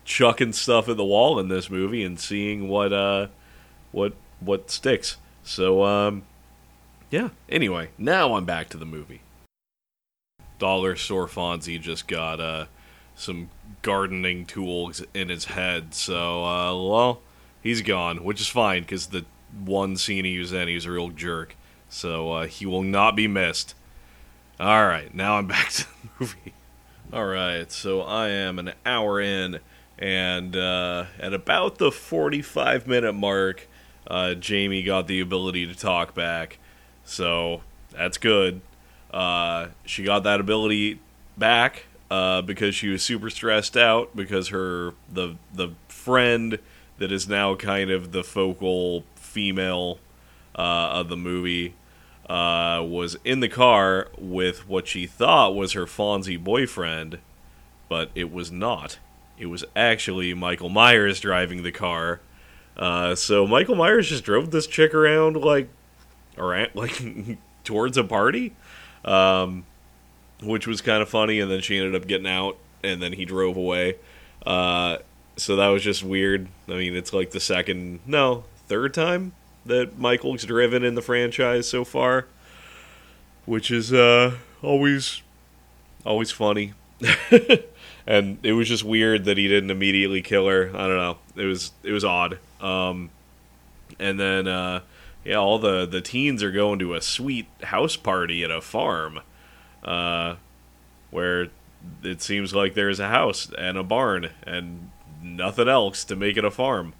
chucking 0.08 0.52
stuff 0.52 0.88
at 0.88 0.96
the 0.96 1.04
wall 1.04 1.38
in 1.38 1.48
this 1.48 1.68
movie 1.68 2.02
and 2.02 2.18
seeing 2.18 2.68
what 2.68 2.92
uh 2.92 3.28
what 3.92 4.14
what 4.40 4.70
sticks. 4.70 5.16
So 5.42 5.84
um 5.84 6.24
yeah. 7.10 7.30
Anyway, 7.48 7.90
now 7.96 8.34
I'm 8.34 8.44
back 8.44 8.68
to 8.70 8.76
the 8.76 8.84
movie 8.84 9.22
dollar 10.58 10.96
store 10.96 11.26
Fonzie 11.26 11.80
just 11.80 12.06
got 12.06 12.40
uh, 12.40 12.66
some 13.14 13.50
gardening 13.82 14.44
tools 14.44 15.02
in 15.14 15.28
his 15.28 15.46
head. 15.46 15.94
So, 15.94 16.44
uh, 16.44 16.88
well, 16.88 17.20
he's 17.62 17.82
gone, 17.82 18.24
which 18.24 18.40
is 18.40 18.48
fine 18.48 18.82
because 18.82 19.08
the 19.08 19.24
one 19.64 19.96
scene 19.96 20.24
he 20.24 20.38
was 20.38 20.52
in, 20.52 20.68
he 20.68 20.74
was 20.74 20.86
a 20.86 20.90
real 20.90 21.10
jerk. 21.10 21.56
So 21.88 22.32
uh, 22.32 22.46
he 22.46 22.66
will 22.66 22.82
not 22.82 23.16
be 23.16 23.28
missed. 23.28 23.74
All 24.60 24.86
right, 24.86 25.14
now 25.14 25.36
I'm 25.36 25.46
back 25.48 25.70
to 25.70 25.84
the 25.84 26.08
movie. 26.18 26.54
All 27.12 27.26
right, 27.26 27.70
so 27.72 28.02
I 28.02 28.28
am 28.28 28.58
an 28.58 28.72
hour 28.84 29.20
in, 29.20 29.60
and 29.98 30.56
uh, 30.56 31.06
at 31.18 31.34
about 31.34 31.78
the 31.78 31.90
45 31.90 32.86
minute 32.86 33.14
mark, 33.14 33.68
uh, 34.06 34.34
Jamie 34.34 34.82
got 34.82 35.06
the 35.06 35.20
ability 35.20 35.66
to 35.66 35.76
talk 35.76 36.14
back. 36.14 36.58
So 37.04 37.62
that's 37.90 38.18
good. 38.18 38.60
Uh, 39.10 39.68
she 39.84 40.04
got 40.04 40.22
that 40.24 40.40
ability 40.40 41.00
back 41.36 41.86
uh, 42.10 42.42
because 42.42 42.74
she 42.74 42.88
was 42.88 43.02
super 43.02 43.30
stressed 43.30 43.76
out 43.76 44.14
because 44.14 44.48
her 44.48 44.94
the 45.12 45.36
the 45.52 45.70
friend 45.88 46.58
that 46.98 47.12
is 47.12 47.28
now 47.28 47.54
kind 47.54 47.90
of 47.90 48.12
the 48.12 48.24
focal 48.24 49.04
female 49.14 49.98
uh, 50.56 50.90
of 50.92 51.08
the 51.08 51.16
movie 51.16 51.74
uh, 52.28 52.82
was 52.84 53.16
in 53.24 53.40
the 53.40 53.48
car 53.48 54.08
with 54.18 54.68
what 54.68 54.86
she 54.86 55.06
thought 55.06 55.54
was 55.54 55.72
her 55.72 55.86
Fonzie 55.86 56.42
boyfriend, 56.42 57.18
but 57.88 58.10
it 58.14 58.32
was 58.32 58.50
not. 58.50 58.98
It 59.38 59.46
was 59.46 59.64
actually 59.76 60.34
Michael 60.34 60.68
Myers 60.68 61.20
driving 61.20 61.62
the 61.62 61.72
car. 61.72 62.20
Uh, 62.76 63.14
so 63.14 63.46
Michael 63.46 63.74
Myers 63.74 64.08
just 64.08 64.24
drove 64.24 64.50
this 64.50 64.66
chick 64.66 64.94
around 64.94 65.36
like 65.36 65.68
around 66.36 66.70
like 66.74 67.00
towards 67.64 67.96
a 67.96 68.04
party 68.04 68.54
um, 69.04 69.64
which 70.42 70.66
was 70.66 70.80
kind 70.80 71.02
of 71.02 71.08
funny. 71.08 71.40
And 71.40 71.50
then 71.50 71.60
she 71.60 71.78
ended 71.78 72.00
up 72.00 72.06
getting 72.06 72.26
out, 72.26 72.56
and 72.82 73.02
then 73.02 73.12
he 73.14 73.24
drove 73.24 73.56
away. 73.56 73.96
Uh, 74.44 74.98
so 75.36 75.56
that 75.56 75.68
was 75.68 75.82
just 75.82 76.02
weird. 76.02 76.48
I 76.68 76.72
mean, 76.72 76.94
it's 76.94 77.12
like 77.12 77.30
the 77.30 77.40
second, 77.40 78.00
no, 78.06 78.44
third 78.66 78.94
time 78.94 79.32
that 79.66 79.98
Michael's 79.98 80.44
driven 80.44 80.84
in 80.84 80.94
the 80.94 81.02
franchise 81.02 81.68
so 81.68 81.84
far, 81.84 82.26
which 83.44 83.70
is 83.70 83.92
uh, 83.92 84.36
always, 84.62 85.22
always 86.04 86.30
funny. 86.30 86.74
and 88.08 88.38
it 88.42 88.54
was 88.54 88.66
just 88.66 88.84
weird 88.84 89.26
that 89.26 89.36
he 89.36 89.46
didn't 89.48 89.70
immediately 89.70 90.22
kill 90.22 90.48
her. 90.48 90.70
I 90.74 90.86
don't 90.88 90.96
know. 90.96 91.18
It 91.36 91.44
was 91.44 91.72
it 91.82 91.92
was 91.92 92.04
odd. 92.04 92.38
Um, 92.58 93.10
and 94.00 94.18
then 94.18 94.48
uh, 94.48 94.80
yeah, 95.24 95.36
all 95.36 95.58
the 95.58 95.84
the 95.84 96.00
teens 96.00 96.42
are 96.42 96.50
going 96.50 96.78
to 96.78 96.94
a 96.94 97.02
sweet 97.02 97.46
house 97.64 97.96
party 97.96 98.42
at 98.42 98.50
a 98.50 98.62
farm, 98.62 99.20
uh, 99.84 100.36
where 101.10 101.48
it 102.02 102.22
seems 102.22 102.54
like 102.54 102.72
there's 102.72 102.98
a 102.98 103.08
house 103.08 103.52
and 103.58 103.76
a 103.76 103.82
barn 103.82 104.30
and 104.42 104.90
nothing 105.22 105.68
else 105.68 106.02
to 106.04 106.16
make 106.16 106.38
it 106.38 106.46
a 106.46 106.50
farm. 106.50 106.94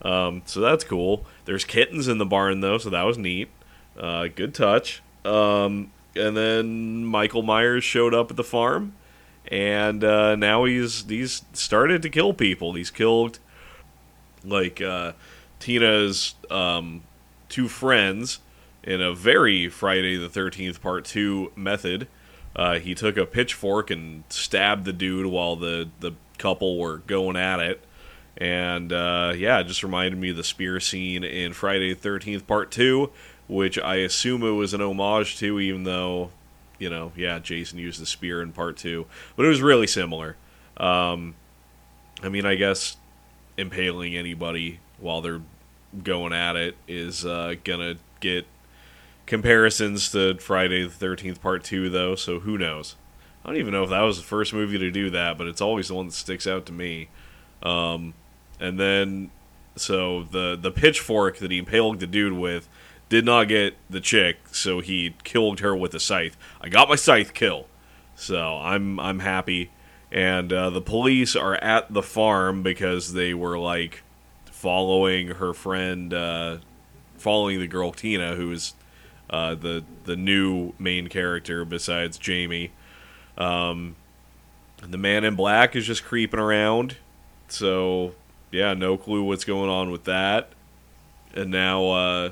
Um, 0.00 0.42
so 0.46 0.60
that's 0.60 0.82
cool. 0.82 1.26
There's 1.44 1.66
kittens 1.66 2.08
in 2.08 2.16
the 2.16 2.26
barn 2.26 2.60
though, 2.60 2.78
so 2.78 2.88
that 2.88 3.02
was 3.02 3.18
neat. 3.18 3.50
Uh, 3.98 4.28
good 4.34 4.54
touch. 4.54 5.02
Um, 5.26 5.92
and 6.16 6.34
then 6.34 7.04
Michael 7.04 7.42
Myers 7.42 7.84
showed 7.84 8.14
up 8.14 8.30
at 8.30 8.36
the 8.38 8.44
farm, 8.44 8.94
and 9.48 10.02
uh, 10.02 10.36
now 10.36 10.64
he's 10.64 11.04
he's 11.08 11.42
started 11.52 12.02
to 12.02 12.10
kill 12.10 12.32
people. 12.34 12.74
He's 12.74 12.90
killed 12.90 13.38
like 14.44 14.80
uh, 14.80 15.12
Tina's 15.58 16.34
um, 16.50 17.02
two 17.48 17.68
friends 17.68 18.40
in 18.82 19.00
a 19.00 19.14
very 19.14 19.68
Friday 19.68 20.16
the 20.16 20.28
13th 20.28 20.80
Part 20.80 21.04
2 21.04 21.52
method. 21.56 22.06
Uh, 22.54 22.78
he 22.78 22.94
took 22.94 23.16
a 23.16 23.26
pitchfork 23.26 23.90
and 23.90 24.24
stabbed 24.28 24.84
the 24.84 24.92
dude 24.92 25.26
while 25.26 25.56
the, 25.56 25.88
the 26.00 26.12
couple 26.38 26.78
were 26.78 26.98
going 26.98 27.36
at 27.36 27.60
it. 27.60 27.84
And 28.36 28.92
uh, 28.92 29.32
yeah, 29.36 29.60
it 29.60 29.64
just 29.64 29.82
reminded 29.82 30.18
me 30.18 30.30
of 30.30 30.36
the 30.36 30.44
spear 30.44 30.80
scene 30.80 31.24
in 31.24 31.52
Friday 31.52 31.94
the 31.94 32.08
13th 32.08 32.46
Part 32.46 32.70
2, 32.70 33.10
which 33.48 33.78
I 33.78 33.96
assume 33.96 34.42
it 34.42 34.50
was 34.50 34.74
an 34.74 34.80
homage 34.80 35.38
to, 35.38 35.58
even 35.60 35.84
though, 35.84 36.30
you 36.84 36.90
know, 36.90 37.12
yeah, 37.16 37.38
Jason 37.38 37.78
used 37.78 37.98
the 37.98 38.04
spear 38.04 38.42
in 38.42 38.52
Part 38.52 38.76
2. 38.76 39.06
But 39.36 39.46
it 39.46 39.48
was 39.48 39.62
really 39.62 39.86
similar. 39.86 40.36
Um, 40.76 41.34
I 42.22 42.28
mean, 42.28 42.44
I 42.44 42.56
guess 42.56 42.98
impaling 43.56 44.14
anybody 44.14 44.80
while 44.98 45.22
they're 45.22 45.40
going 46.02 46.34
at 46.34 46.56
it 46.56 46.76
is 46.86 47.24
uh, 47.24 47.54
gonna 47.64 47.96
get 48.20 48.46
comparisons 49.24 50.10
to 50.12 50.36
Friday 50.38 50.84
the 50.84 50.90
Thirteenth 50.90 51.40
Part 51.40 51.64
Two, 51.64 51.88
though. 51.88 52.16
So 52.16 52.40
who 52.40 52.58
knows? 52.58 52.96
I 53.44 53.48
don't 53.48 53.56
even 53.56 53.72
know 53.72 53.84
if 53.84 53.90
that 53.90 54.02
was 54.02 54.18
the 54.18 54.24
first 54.24 54.52
movie 54.52 54.78
to 54.78 54.90
do 54.90 55.08
that, 55.10 55.38
but 55.38 55.46
it's 55.46 55.60
always 55.62 55.88
the 55.88 55.94
one 55.94 56.06
that 56.06 56.12
sticks 56.12 56.46
out 56.46 56.66
to 56.66 56.72
me. 56.72 57.08
Um, 57.62 58.12
and 58.60 58.78
then, 58.78 59.30
so 59.76 60.24
the 60.24 60.58
the 60.60 60.70
pitchfork 60.70 61.38
that 61.38 61.50
he 61.50 61.58
impaled 61.58 62.00
the 62.00 62.06
dude 62.06 62.34
with 62.34 62.68
did 63.14 63.24
not 63.24 63.46
get 63.46 63.76
the 63.88 64.00
chick, 64.00 64.38
so 64.50 64.80
he 64.80 65.14
killed 65.22 65.60
her 65.60 65.76
with 65.76 65.94
a 65.94 66.00
scythe. 66.00 66.36
I 66.60 66.68
got 66.68 66.88
my 66.88 66.96
scythe 66.96 67.32
kill, 67.32 67.68
so 68.16 68.56
I'm 68.56 68.98
I'm 68.98 69.20
happy. 69.20 69.70
And 70.10 70.52
uh, 70.52 70.70
the 70.70 70.80
police 70.80 71.36
are 71.36 71.54
at 71.54 71.92
the 71.94 72.02
farm 72.02 72.64
because 72.64 73.12
they 73.12 73.32
were 73.32 73.56
like 73.56 74.02
following 74.46 75.28
her 75.28 75.54
friend, 75.54 76.12
uh, 76.12 76.56
following 77.16 77.60
the 77.60 77.68
girl 77.68 77.92
Tina, 77.92 78.34
who 78.34 78.50
is 78.50 78.74
uh, 79.30 79.54
the 79.54 79.84
the 80.06 80.16
new 80.16 80.72
main 80.80 81.06
character 81.06 81.64
besides 81.64 82.18
Jamie. 82.18 82.72
Um, 83.38 83.94
the 84.82 84.98
man 84.98 85.22
in 85.22 85.36
black 85.36 85.76
is 85.76 85.86
just 85.86 86.02
creeping 86.02 86.40
around, 86.40 86.96
so 87.46 88.12
yeah, 88.50 88.74
no 88.74 88.96
clue 88.96 89.22
what's 89.22 89.44
going 89.44 89.70
on 89.70 89.92
with 89.92 90.02
that. 90.02 90.50
And 91.32 91.52
now 91.52 91.90
uh, 91.90 92.30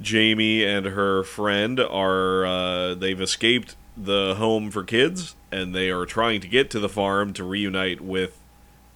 Jamie 0.00 0.64
and 0.64 0.86
her 0.86 1.22
friend 1.22 1.78
are 1.78 2.46
uh, 2.46 2.94
they've 2.94 3.20
escaped 3.20 3.76
the 3.96 4.34
home 4.36 4.70
for 4.70 4.82
kids, 4.82 5.34
and 5.52 5.74
they 5.74 5.90
are 5.90 6.06
trying 6.06 6.40
to 6.40 6.48
get 6.48 6.70
to 6.70 6.80
the 6.80 6.88
farm 6.88 7.32
to 7.34 7.44
reunite 7.44 8.00
with 8.00 8.38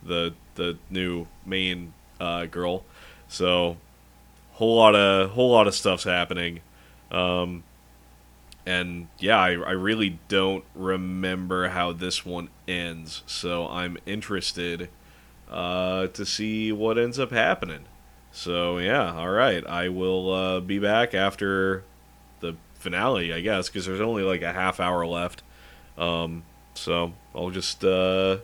the 0.03 0.35
the 0.55 0.79
new 0.91 1.27
main 1.45 1.93
uh, 2.21 2.47
girl. 2.47 2.85
So 3.29 3.77
whole 4.53 4.77
lot 4.77 4.95
of 4.95 5.31
whole 5.31 5.51
lot 5.51 5.67
of 5.67 5.75
stuff's 5.75 6.05
happening. 6.05 6.61
Um, 7.11 7.65
and 8.67 9.09
yeah, 9.19 9.39
I, 9.39 9.51
I 9.51 9.73
really 9.73 10.19
don't 10.29 10.65
remember 10.75 11.69
how 11.69 11.93
this 11.93 12.25
one 12.25 12.49
ends, 12.67 13.23
so 13.27 13.69
I'm 13.69 13.99
interested 14.07 14.89
uh, 15.51 16.07
to 16.09 16.25
see 16.25 16.73
what 16.73 16.97
ends 16.97 17.19
up 17.19 17.31
happening. 17.31 17.85
So 18.35 18.79
yeah, 18.79 19.14
all 19.14 19.31
right, 19.31 19.64
I 19.64 19.88
will 19.88 20.33
uh, 20.33 20.61
be 20.61 20.81
back 20.81 21.14
after 21.14 21.85
the 22.41 22.57
finale, 22.75 23.33
I 23.33 23.41
guess, 23.41 23.69
because 23.69 23.87
there's 23.87 24.00
only 24.00 24.25
like 24.25 24.43
a 24.43 24.53
half 24.53 24.81
hour 24.81 25.07
left. 25.07 25.45
Um, 25.97 26.43
so 26.75 27.12
I'll 27.33 27.50
just, 27.50 27.85
uh, 27.85 28.38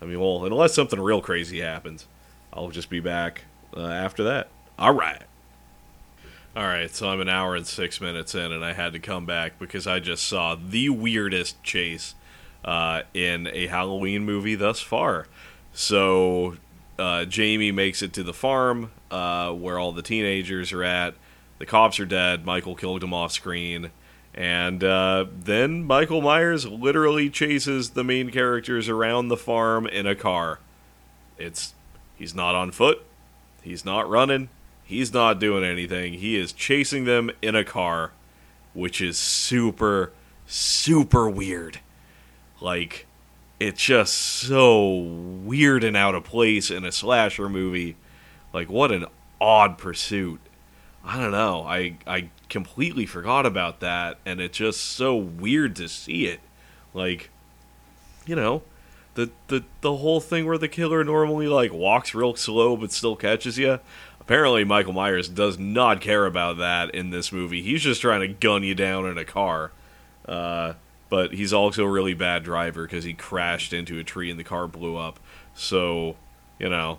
I 0.00 0.06
mean, 0.06 0.18
well, 0.18 0.46
unless 0.46 0.74
something 0.74 0.98
real 0.98 1.20
crazy 1.20 1.60
happens, 1.60 2.06
I'll 2.54 2.70
just 2.70 2.88
be 2.88 3.00
back 3.00 3.44
uh, 3.76 3.82
after 3.82 4.24
that. 4.24 4.48
All 4.78 4.94
right. 4.94 5.22
All 6.56 6.64
right, 6.64 6.90
so 6.90 7.10
I'm 7.10 7.20
an 7.20 7.28
hour 7.28 7.54
and 7.54 7.66
six 7.66 8.00
minutes 8.00 8.34
in, 8.34 8.50
and 8.50 8.64
I 8.64 8.72
had 8.72 8.94
to 8.94 8.98
come 8.98 9.26
back 9.26 9.58
because 9.58 9.86
I 9.86 10.00
just 10.00 10.26
saw 10.26 10.54
the 10.54 10.88
weirdest 10.88 11.62
chase 11.62 12.14
uh, 12.64 13.02
in 13.12 13.46
a 13.46 13.66
Halloween 13.66 14.24
movie 14.24 14.54
thus 14.54 14.80
far. 14.80 15.26
So 15.74 16.56
uh, 16.98 17.26
Jamie 17.26 17.72
makes 17.72 18.00
it 18.00 18.14
to 18.14 18.22
the 18.22 18.32
farm 18.32 18.90
uh, 19.10 19.52
where 19.52 19.78
all 19.78 19.92
the 19.92 20.02
teenagers 20.02 20.72
are 20.72 20.84
at. 20.84 21.14
The 21.58 21.66
cops 21.66 21.98
are 21.98 22.06
dead. 22.06 22.44
Michael 22.44 22.74
killed 22.74 23.02
them 23.02 23.12
off 23.14 23.32
screen. 23.32 23.90
And 24.34 24.84
uh, 24.84 25.26
then 25.36 25.82
Michael 25.84 26.22
Myers 26.22 26.66
literally 26.66 27.28
chases 27.28 27.90
the 27.90 28.04
main 28.04 28.30
characters 28.30 28.88
around 28.88 29.28
the 29.28 29.36
farm 29.36 29.86
in 29.86 30.06
a 30.06 30.14
car. 30.14 30.60
It's 31.36 31.74
he's 32.16 32.34
not 32.34 32.54
on 32.54 32.70
foot. 32.70 33.02
He's 33.62 33.84
not 33.84 34.08
running. 34.08 34.48
He's 34.84 35.12
not 35.12 35.40
doing 35.40 35.64
anything. 35.64 36.14
He 36.14 36.36
is 36.36 36.52
chasing 36.52 37.04
them 37.04 37.30
in 37.42 37.56
a 37.56 37.64
car, 37.64 38.12
which 38.74 39.00
is 39.00 39.18
super 39.18 40.12
super 40.46 41.28
weird. 41.28 41.80
Like 42.60 43.06
it's 43.60 43.82
just 43.82 44.14
so 44.14 44.88
weird 44.94 45.82
and 45.82 45.96
out 45.96 46.14
of 46.14 46.24
place 46.24 46.70
in 46.70 46.84
a 46.84 46.92
slasher 46.92 47.48
movie. 47.48 47.96
Like 48.52 48.68
what 48.68 48.92
an 48.92 49.06
odd 49.40 49.78
pursuit. 49.78 50.40
I 51.04 51.18
don't 51.18 51.32
know. 51.32 51.62
I 51.62 51.96
I 52.06 52.30
completely 52.48 53.06
forgot 53.06 53.46
about 53.46 53.80
that 53.80 54.18
and 54.24 54.40
it's 54.40 54.58
just 54.58 54.80
so 54.80 55.16
weird 55.16 55.76
to 55.76 55.88
see 55.88 56.26
it. 56.26 56.40
Like 56.94 57.30
you 58.26 58.36
know, 58.36 58.62
the 59.14 59.30
the 59.48 59.64
the 59.80 59.96
whole 59.96 60.20
thing 60.20 60.46
where 60.46 60.58
the 60.58 60.68
killer 60.68 61.02
normally 61.04 61.48
like 61.48 61.72
walks 61.72 62.14
real 62.14 62.34
slow 62.34 62.76
but 62.76 62.92
still 62.92 63.16
catches 63.16 63.58
you. 63.58 63.80
Apparently 64.20 64.64
Michael 64.64 64.92
Myers 64.92 65.28
does 65.28 65.58
not 65.58 66.00
care 66.02 66.26
about 66.26 66.58
that 66.58 66.94
in 66.94 67.10
this 67.10 67.32
movie. 67.32 67.62
He's 67.62 67.82
just 67.82 68.02
trying 68.02 68.20
to 68.20 68.28
gun 68.28 68.62
you 68.62 68.74
down 68.74 69.06
in 69.06 69.18
a 69.18 69.24
car. 69.24 69.72
Uh 70.26 70.74
but 71.08 71.32
he's 71.32 71.52
also 71.52 71.84
a 71.84 71.88
really 71.88 72.14
bad 72.14 72.42
driver 72.42 72.82
because 72.82 73.04
he 73.04 73.14
crashed 73.14 73.72
into 73.72 73.98
a 73.98 74.04
tree 74.04 74.30
and 74.30 74.38
the 74.38 74.44
car 74.44 74.68
blew 74.68 74.96
up. 74.96 75.18
So, 75.54 76.16
you 76.58 76.68
know, 76.68 76.98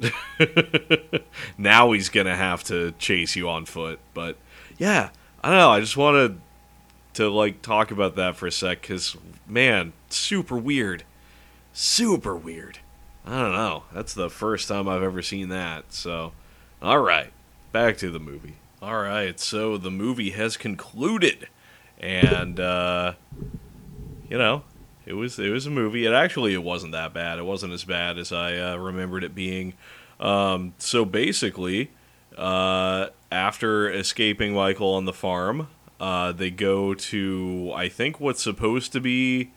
now 1.58 1.92
he's 1.92 2.08
gonna 2.08 2.36
have 2.36 2.64
to 2.64 2.92
chase 2.92 3.36
you 3.36 3.48
on 3.48 3.64
foot. 3.64 3.98
But 4.14 4.36
yeah, 4.78 5.10
I 5.42 5.50
don't 5.50 5.58
know. 5.58 5.70
I 5.70 5.80
just 5.80 5.96
wanted 5.96 6.40
to 7.14 7.28
like 7.28 7.62
talk 7.62 7.90
about 7.90 8.16
that 8.16 8.36
for 8.36 8.46
a 8.46 8.52
sec 8.52 8.82
because 8.82 9.16
man, 9.46 9.92
super 10.08 10.56
weird, 10.56 11.04
super 11.72 12.36
weird. 12.36 12.78
I 13.26 13.40
don't 13.40 13.52
know. 13.52 13.84
That's 13.92 14.14
the 14.14 14.30
first 14.30 14.68
time 14.68 14.88
I've 14.88 15.02
ever 15.02 15.22
seen 15.22 15.50
that. 15.50 15.92
So, 15.92 16.32
all 16.80 17.00
right, 17.00 17.32
back 17.72 17.98
to 17.98 18.10
the 18.10 18.20
movie. 18.20 18.56
All 18.82 19.02
right, 19.02 19.38
so 19.38 19.76
the 19.76 19.90
movie 19.90 20.30
has 20.30 20.56
concluded 20.56 21.48
and 22.00 22.58
uh, 22.58 23.12
you 24.28 24.38
know, 24.38 24.62
it 25.06 25.14
was 25.14 25.38
it 25.38 25.50
was 25.50 25.66
a 25.66 25.70
movie. 25.70 26.06
It 26.06 26.12
actually 26.12 26.54
it 26.54 26.62
wasn't 26.62 26.92
that 26.92 27.12
bad. 27.12 27.38
It 27.38 27.44
wasn't 27.44 27.72
as 27.72 27.84
bad 27.84 28.18
as 28.18 28.32
I 28.32 28.56
uh, 28.56 28.76
remembered 28.76 29.24
it 29.24 29.34
being. 29.34 29.74
Um, 30.18 30.74
so 30.78 31.04
basically, 31.04 31.90
uh, 32.36 33.08
after 33.32 33.90
escaping 33.90 34.54
Michael 34.54 34.94
on 34.94 35.04
the 35.04 35.12
farm, 35.12 35.68
uh, 35.98 36.32
they 36.32 36.50
go 36.50 36.94
to 36.94 37.72
I 37.74 37.88
think 37.88 38.20
what's 38.20 38.42
supposed 38.42 38.92
to 38.92 39.00
be 39.00 39.50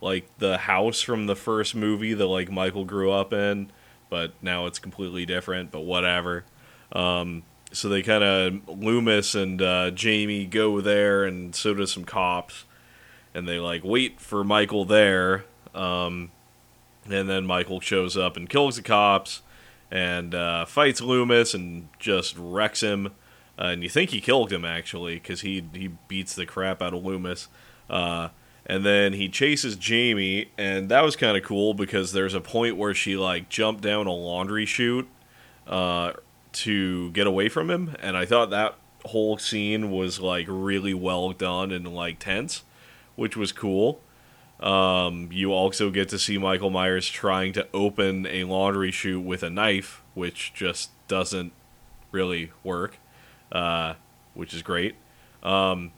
like 0.00 0.28
the 0.38 0.58
house 0.58 1.00
from 1.00 1.26
the 1.26 1.36
first 1.36 1.74
movie 1.74 2.14
that 2.14 2.26
like 2.26 2.50
Michael 2.50 2.84
grew 2.84 3.10
up 3.10 3.32
in, 3.32 3.70
but 4.10 4.32
now 4.42 4.66
it's 4.66 4.78
completely 4.78 5.26
different. 5.26 5.70
But 5.70 5.80
whatever. 5.80 6.44
Um, 6.92 7.42
so 7.72 7.88
they 7.88 8.02
kind 8.02 8.24
of 8.24 8.68
Loomis 8.78 9.34
and 9.34 9.60
uh, 9.60 9.90
Jamie 9.90 10.46
go 10.46 10.80
there, 10.80 11.24
and 11.24 11.54
so 11.54 11.74
does 11.74 11.92
some 11.92 12.04
cops, 12.04 12.64
and 13.38 13.48
they 13.48 13.58
like 13.58 13.82
wait 13.84 14.20
for 14.20 14.44
Michael 14.44 14.84
there. 14.84 15.44
Um, 15.74 16.30
and 17.06 17.28
then 17.28 17.46
Michael 17.46 17.80
shows 17.80 18.16
up 18.16 18.36
and 18.36 18.48
kills 18.48 18.76
the 18.76 18.82
cops, 18.82 19.42
and 19.90 20.34
uh, 20.34 20.66
fights 20.66 21.00
Loomis 21.00 21.54
and 21.54 21.88
just 21.98 22.36
wrecks 22.36 22.82
him. 22.82 23.06
Uh, 23.58 23.68
and 23.68 23.82
you 23.82 23.88
think 23.88 24.10
he 24.10 24.20
killed 24.20 24.52
him 24.52 24.64
actually, 24.64 25.14
because 25.14 25.40
he 25.40 25.64
he 25.72 25.88
beats 26.08 26.34
the 26.34 26.44
crap 26.44 26.82
out 26.82 26.92
of 26.92 27.04
Loomis. 27.04 27.48
Uh, 27.88 28.28
and 28.66 28.84
then 28.84 29.14
he 29.14 29.30
chases 29.30 29.76
Jamie, 29.76 30.50
and 30.58 30.90
that 30.90 31.02
was 31.02 31.16
kind 31.16 31.38
of 31.38 31.42
cool 31.42 31.72
because 31.72 32.12
there's 32.12 32.34
a 32.34 32.40
point 32.40 32.76
where 32.76 32.92
she 32.92 33.16
like 33.16 33.48
jumped 33.48 33.82
down 33.82 34.06
a 34.06 34.12
laundry 34.12 34.66
chute 34.66 35.08
uh, 35.66 36.12
to 36.52 37.10
get 37.12 37.26
away 37.26 37.48
from 37.48 37.70
him, 37.70 37.96
and 38.00 38.16
I 38.16 38.26
thought 38.26 38.50
that 38.50 38.74
whole 39.06 39.38
scene 39.38 39.90
was 39.90 40.20
like 40.20 40.46
really 40.48 40.92
well 40.92 41.32
done 41.32 41.72
and 41.72 41.94
like 41.94 42.18
tense, 42.18 42.62
which 43.18 43.36
was 43.36 43.50
cool. 43.50 44.00
Um, 44.60 45.28
you 45.32 45.52
also 45.52 45.90
get 45.90 46.08
to 46.10 46.20
see 46.20 46.38
Michael 46.38 46.70
Myers 46.70 47.08
trying 47.08 47.52
to 47.54 47.66
open 47.74 48.26
a 48.26 48.44
laundry 48.44 48.92
chute 48.92 49.24
with 49.24 49.42
a 49.42 49.50
knife, 49.50 50.02
which 50.14 50.54
just 50.54 50.90
doesn't 51.08 51.52
really 52.12 52.52
work, 52.62 52.98
uh, 53.50 53.94
which 54.34 54.54
is 54.54 54.62
great. 54.62 54.94
Um, 55.42 55.90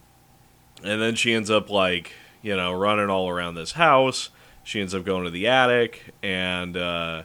and 0.83 1.01
then 1.03 1.15
she 1.15 1.35
ends 1.35 1.51
up 1.51 1.69
like 1.69 2.13
you 2.41 2.57
know 2.57 2.73
running 2.73 3.11
all 3.11 3.29
around 3.29 3.55
this 3.55 3.73
house. 3.73 4.31
She 4.65 4.81
ends 4.81 4.95
up 4.95 5.05
going 5.05 5.25
to 5.25 5.31
the 5.31 5.47
attic 5.47 6.15
and. 6.23 6.77
Uh, 6.77 7.23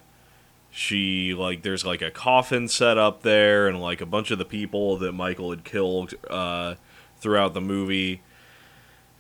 she 0.78 1.34
like 1.34 1.62
there's 1.62 1.86
like 1.86 2.02
a 2.02 2.12
coffin 2.12 2.68
set 2.68 2.98
up 2.98 3.22
there 3.22 3.70
and 3.70 3.80
like 3.80 4.02
a 4.02 4.06
bunch 4.06 4.30
of 4.30 4.38
the 4.38 4.44
people 4.44 4.98
that 4.98 5.14
Michael 5.14 5.52
had 5.52 5.64
killed 5.64 6.14
uh, 6.30 6.76
throughout 7.18 7.54
the 7.54 7.62
movie. 7.62 8.22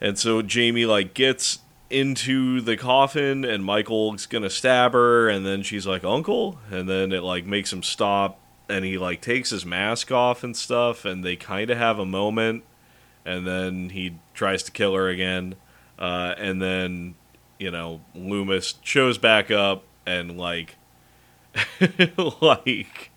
And 0.02 0.18
so 0.18 0.42
Jamie 0.42 0.86
like 0.86 1.14
gets 1.14 1.60
into 1.90 2.62
the 2.62 2.76
coffin 2.76 3.46
and 3.46 3.64
Michael's 3.64 4.26
gonna 4.26 4.50
stab 4.50 4.94
her 4.94 5.30
and 5.30 5.46
then 5.46 5.64
she's 5.64 5.88
like 5.88 6.04
uncle? 6.04 6.60
And 6.72 6.90
then 6.90 7.12
it 7.12 7.24
like 7.24 7.46
makes 7.46 7.72
him 7.72 7.84
stop 7.84 8.40
and 8.68 8.84
he 8.84 8.98
like 8.98 9.22
takes 9.22 9.52
his 9.52 9.66
mask 9.66 10.12
off 10.12 10.44
and 10.44 10.56
stuff 10.56 11.06
and 11.06 11.24
they 11.24 11.36
kind 11.36 11.70
of 11.70 11.78
have 11.78 12.00
a 12.00 12.06
moment 12.06 12.64
and 13.26 13.46
then 13.48 13.90
he 13.90 14.16
tries 14.34 14.64
to 14.64 14.72
kill 14.72 14.94
her 14.94 15.08
again. 15.10 15.56
Uh, 15.98 16.34
and 16.38 16.62
then 16.62 17.16
you 17.58 17.72
know 17.72 18.02
Loomis 18.14 18.76
shows 18.82 19.18
back 19.18 19.50
up 19.50 19.84
and 20.06 20.38
like 20.38 20.76
like 22.42 23.12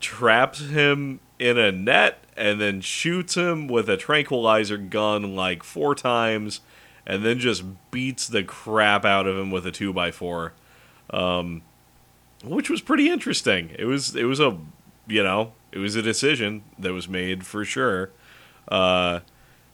traps 0.00 0.60
him 0.60 1.20
in 1.44 1.58
a 1.58 1.70
net 1.70 2.24
and 2.38 2.58
then 2.58 2.80
shoots 2.80 3.34
him 3.34 3.68
with 3.68 3.88
a 3.90 3.98
tranquilizer 3.98 4.78
gun 4.78 5.36
like 5.36 5.62
four 5.62 5.94
times 5.94 6.60
and 7.06 7.22
then 7.22 7.38
just 7.38 7.62
beats 7.90 8.26
the 8.26 8.42
crap 8.42 9.04
out 9.04 9.26
of 9.26 9.36
him 9.36 9.50
with 9.50 9.66
a 9.66 9.70
2x4 9.70 10.52
um, 11.10 11.60
which 12.42 12.70
was 12.70 12.80
pretty 12.80 13.10
interesting. 13.10 13.70
It 13.78 13.84
was 13.84 14.16
it 14.16 14.24
was 14.24 14.40
a 14.40 14.56
you 15.06 15.22
know 15.22 15.52
it 15.70 15.78
was 15.78 15.96
a 15.96 16.02
decision 16.02 16.62
that 16.78 16.94
was 16.94 17.08
made 17.08 17.44
for 17.44 17.64
sure. 17.64 18.10
Uh, 18.66 19.20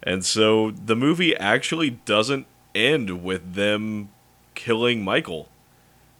and 0.02 0.24
so 0.24 0.72
the 0.72 0.96
movie 0.96 1.36
actually 1.36 1.90
doesn't 1.90 2.46
end 2.74 3.22
with 3.22 3.54
them 3.54 4.08
killing 4.54 5.04
michael. 5.04 5.48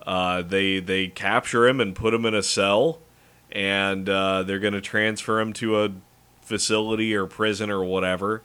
Uh, 0.07 0.43
they 0.43 0.79
they 0.79 1.09
capture 1.09 1.67
him 1.67 1.81
and 1.81 1.97
put 1.97 2.15
him 2.15 2.25
in 2.25 2.35
a 2.35 2.43
cell 2.43 3.01
and 3.53 4.09
uh, 4.09 4.43
they're 4.43 4.59
going 4.59 4.75
to 4.75 4.81
transfer 4.81 5.41
him 5.41 5.53
to 5.55 5.85
a 5.85 5.91
facility 6.43 7.15
or 7.15 7.27
prison 7.27 7.71
or 7.71 7.85
whatever. 7.85 8.43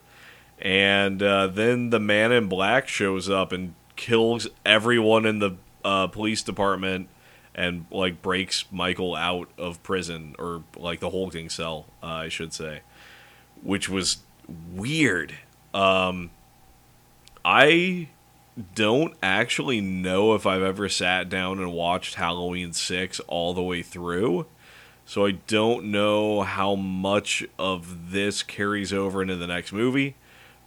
And 0.59 1.21
uh, 1.21 1.47
then 1.47 1.89
the 1.89 1.99
man 1.99 2.31
in 2.31 2.47
black 2.47 2.87
shows 2.87 3.29
up 3.29 3.51
and 3.51 3.75
kills 3.95 4.47
everyone 4.65 5.25
in 5.25 5.39
the 5.39 5.51
uh, 5.83 6.07
police 6.07 6.41
department 6.41 7.09
and 7.53 7.85
like 7.89 8.21
breaks 8.21 8.65
Michael 8.71 9.15
out 9.15 9.49
of 9.57 9.81
prison 9.83 10.35
or 10.37 10.63
like 10.77 10.99
the 10.99 11.09
holding 11.09 11.49
cell, 11.49 11.85
uh, 12.03 12.07
I 12.07 12.29
should 12.29 12.53
say, 12.53 12.81
which 13.63 13.89
was 13.89 14.17
weird. 14.73 15.35
Um, 15.73 16.31
I 17.43 18.09
don't 18.73 19.15
actually 19.21 19.81
know 19.81 20.33
if 20.35 20.45
I've 20.45 20.61
ever 20.61 20.87
sat 20.89 21.29
down 21.29 21.59
and 21.59 21.73
watched 21.73 22.15
Halloween 22.15 22.73
6 22.73 23.19
all 23.21 23.53
the 23.53 23.63
way 23.63 23.81
through. 23.81 24.47
So 25.05 25.25
I 25.25 25.31
don't 25.31 25.85
know 25.91 26.41
how 26.41 26.75
much 26.75 27.45
of 27.59 28.11
this 28.11 28.41
carries 28.41 28.91
over 28.91 29.21
into 29.21 29.35
the 29.35 29.47
next 29.47 29.71
movie 29.71 30.15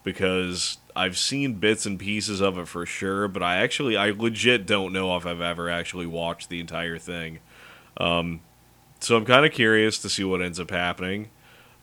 because 0.04 0.78
I've 0.94 1.18
seen 1.18 1.54
bits 1.54 1.86
and 1.86 1.98
pieces 1.98 2.40
of 2.40 2.56
it 2.56 2.68
for 2.68 2.86
sure, 2.86 3.26
but 3.26 3.42
I 3.42 3.56
actually 3.56 3.96
I 3.96 4.10
legit 4.10 4.64
don't 4.64 4.92
know 4.92 5.16
if 5.16 5.26
I've 5.26 5.40
ever 5.40 5.68
actually 5.68 6.06
watched 6.06 6.48
the 6.48 6.60
entire 6.60 6.98
thing. 6.98 7.40
Um, 7.96 8.40
so 9.00 9.16
I'm 9.16 9.24
kind 9.24 9.44
of 9.44 9.52
curious 9.52 9.98
to 9.98 10.08
see 10.08 10.24
what 10.24 10.40
ends 10.40 10.60
up 10.60 10.70
happening. 10.70 11.30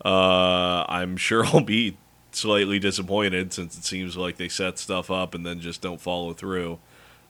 Uh, 0.03 0.85
I'm 0.87 1.17
sure 1.17 1.45
I'll 1.47 1.61
be 1.61 1.97
slightly 2.31 2.79
disappointed 2.79 3.51
since 3.53 3.77
it 3.77 3.83
seems 3.83 4.15
like 4.15 4.37
they 4.37 4.49
set 4.49 4.79
stuff 4.79 5.11
up 5.11 5.33
and 5.35 5.45
then 5.45 5.59
just 5.59 5.81
don't 5.81 6.01
follow 6.01 6.33
through. 6.33 6.79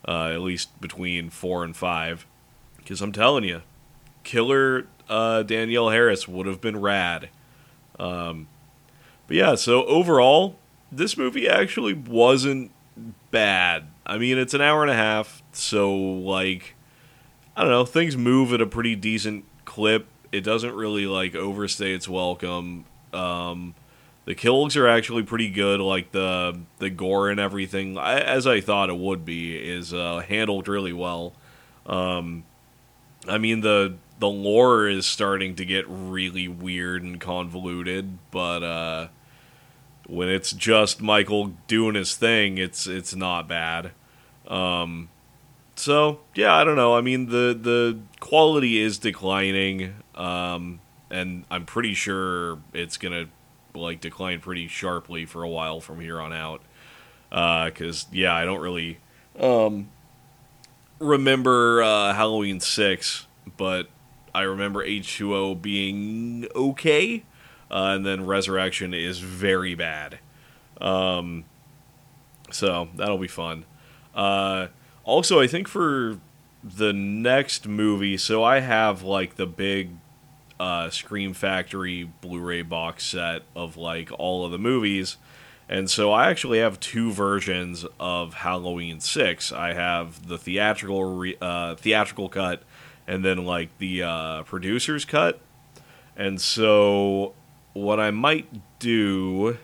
Uh, 0.08 0.30
at 0.34 0.42
least 0.42 0.80
between 0.80 1.32
four 1.32 1.64
and 1.64 1.76
five, 1.76 2.28
because 2.78 3.02
I'm 3.02 3.12
telling 3.12 3.44
you, 3.44 3.64
killer 4.24 4.86
uh, 5.10 5.44
Danielle 5.44 5.90
Harris 5.90 6.28
would 6.28 6.46
have 6.46 6.62
been 6.62 6.80
rad. 6.80 7.30
Um, 8.00 8.48
but 9.28 9.38
yeah, 9.38 9.56
so 9.56 9.86
overall, 9.86 10.58
this 10.92 11.18
movie 11.18 11.48
actually 11.48 11.94
wasn't 11.94 12.72
bad. 13.32 13.88
I 14.06 14.18
mean, 14.18 14.38
it's 14.38 14.54
an 14.54 14.62
hour 14.62 14.82
and 14.82 14.92
a 14.92 14.96
half, 14.96 15.42
so 15.52 15.96
like, 15.96 16.76
I 17.56 17.62
don't 17.62 17.72
know, 17.72 17.86
things 17.86 18.16
move 18.16 18.54
at 18.54 18.62
a 18.62 18.68
pretty 18.68 18.96
decent 18.96 19.46
clip. 19.66 20.08
It 20.32 20.42
doesn't 20.42 20.74
really 20.74 21.08
like 21.08 21.36
overstay 21.36 21.94
its 21.94 22.08
welcome. 22.08 22.86
Um, 23.14 23.74
the 24.26 24.36
kills 24.36 24.76
are 24.76 24.88
actually 24.88 25.24
pretty 25.24 25.50
good. 25.50 25.80
Like 25.80 26.12
the 26.12 26.60
the 26.80 26.90
gore 26.90 27.30
and 27.30 27.40
everything, 27.40 27.98
I, 27.98 28.20
as 28.20 28.46
I 28.46 28.60
thought 28.60 28.90
it 28.90 28.98
would 28.98 29.24
be, 29.24 29.56
is 29.56 29.94
uh, 29.94 30.20
handled 30.28 30.68
really 30.68 30.94
well. 30.94 31.34
Um, 31.86 32.44
I 33.28 33.38
mean 33.38 33.62
the 33.62 33.96
the 34.20 34.28
lore 34.28 34.88
is 34.88 35.06
starting 35.06 35.56
to 35.56 35.66
get 35.66 35.86
really 35.88 36.48
weird 36.48 37.04
and 37.04 37.20
convoluted, 37.20 38.18
but 38.32 38.64
uh, 38.64 39.08
when 40.08 40.30
it's 40.30 40.52
just 40.52 41.02
Michael 41.02 41.54
doing 41.68 41.96
his 41.96 42.16
thing, 42.16 42.58
it's 42.58 42.88
it's 42.88 43.16
not 43.16 43.48
bad. 43.48 43.92
Um, 44.48 45.10
so 45.76 46.20
yeah, 46.34 46.56
I 46.56 46.64
don't 46.64 46.78
know. 46.78 46.96
I 46.96 47.02
mean 47.02 47.28
the 47.28 47.58
the 47.60 48.00
quality 48.20 48.80
is 48.80 48.98
declining, 48.98 49.96
um, 50.16 50.80
and 51.10 51.44
I'm 51.52 51.66
pretty 51.66 51.94
sure 51.94 52.60
it's 52.74 52.98
gonna 52.98 53.28
like 53.74 54.00
decline 54.00 54.40
pretty 54.40 54.68
sharply 54.68 55.26
for 55.26 55.44
a 55.44 55.50
while 55.50 55.82
from 55.82 56.00
here 56.00 56.22
on 56.22 56.32
out. 56.32 56.62
Because 57.30 58.06
uh, 58.06 58.08
yeah, 58.14 58.34
I 58.34 58.46
don't 58.46 58.62
really 58.62 59.00
um, 59.38 59.90
remember 61.00 61.84
uh, 61.84 62.14
Halloween 62.14 62.62
six, 62.62 63.28
but 63.58 63.90
I 64.36 64.42
remember 64.42 64.86
H2O 64.86 65.62
being 65.62 66.46
okay, 66.54 67.24
uh, 67.72 67.94
and 67.96 68.06
then 68.06 68.26
Resurrection 68.26 68.94
is 68.94 69.20
very 69.20 69.76
bad. 69.76 70.20
Um, 70.82 71.46
so 72.52 72.90
that'll 72.96 73.18
be 73.18 73.30
fun. 73.30 73.64
Uh, 74.14 74.68
also, 75.06 75.40
I 75.40 75.48
think 75.48 75.70
for 75.70 76.20
the 76.62 76.92
next 76.92 77.66
movie, 77.66 78.18
so 78.18 78.44
I 78.44 78.60
have 78.60 79.04
like 79.04 79.38
the 79.38 79.46
big 79.46 79.92
uh, 80.60 80.90
Scream 80.90 81.34
Factory 81.34 82.12
Blu-ray 82.20 82.64
box 82.64 83.06
set 83.06 83.44
of 83.56 83.78
like 83.78 84.10
all 84.20 84.46
of 84.46 84.52
the 84.52 84.58
movies, 84.58 85.16
and 85.70 85.90
so 85.90 86.12
I 86.12 86.30
actually 86.30 86.60
have 86.60 86.82
two 86.82 87.14
versions 87.14 87.86
of 88.02 88.34
Halloween 88.34 89.00
Six. 89.00 89.54
I 89.54 89.72
have 89.74 90.28
the 90.28 90.38
theatrical 90.38 91.04
re- 91.06 91.38
uh, 91.40 91.76
theatrical 91.76 92.28
cut 92.28 92.64
and 93.08 93.24
then 93.24 93.46
like 93.46 93.78
the 93.78 94.04
uh, 94.04 94.44
producer's 94.44 95.06
cut. 95.06 95.40
And 96.16 96.40
so 96.40 97.34
what 97.74 98.00
I 98.00 98.12
might 98.12 98.48
do 98.80 99.58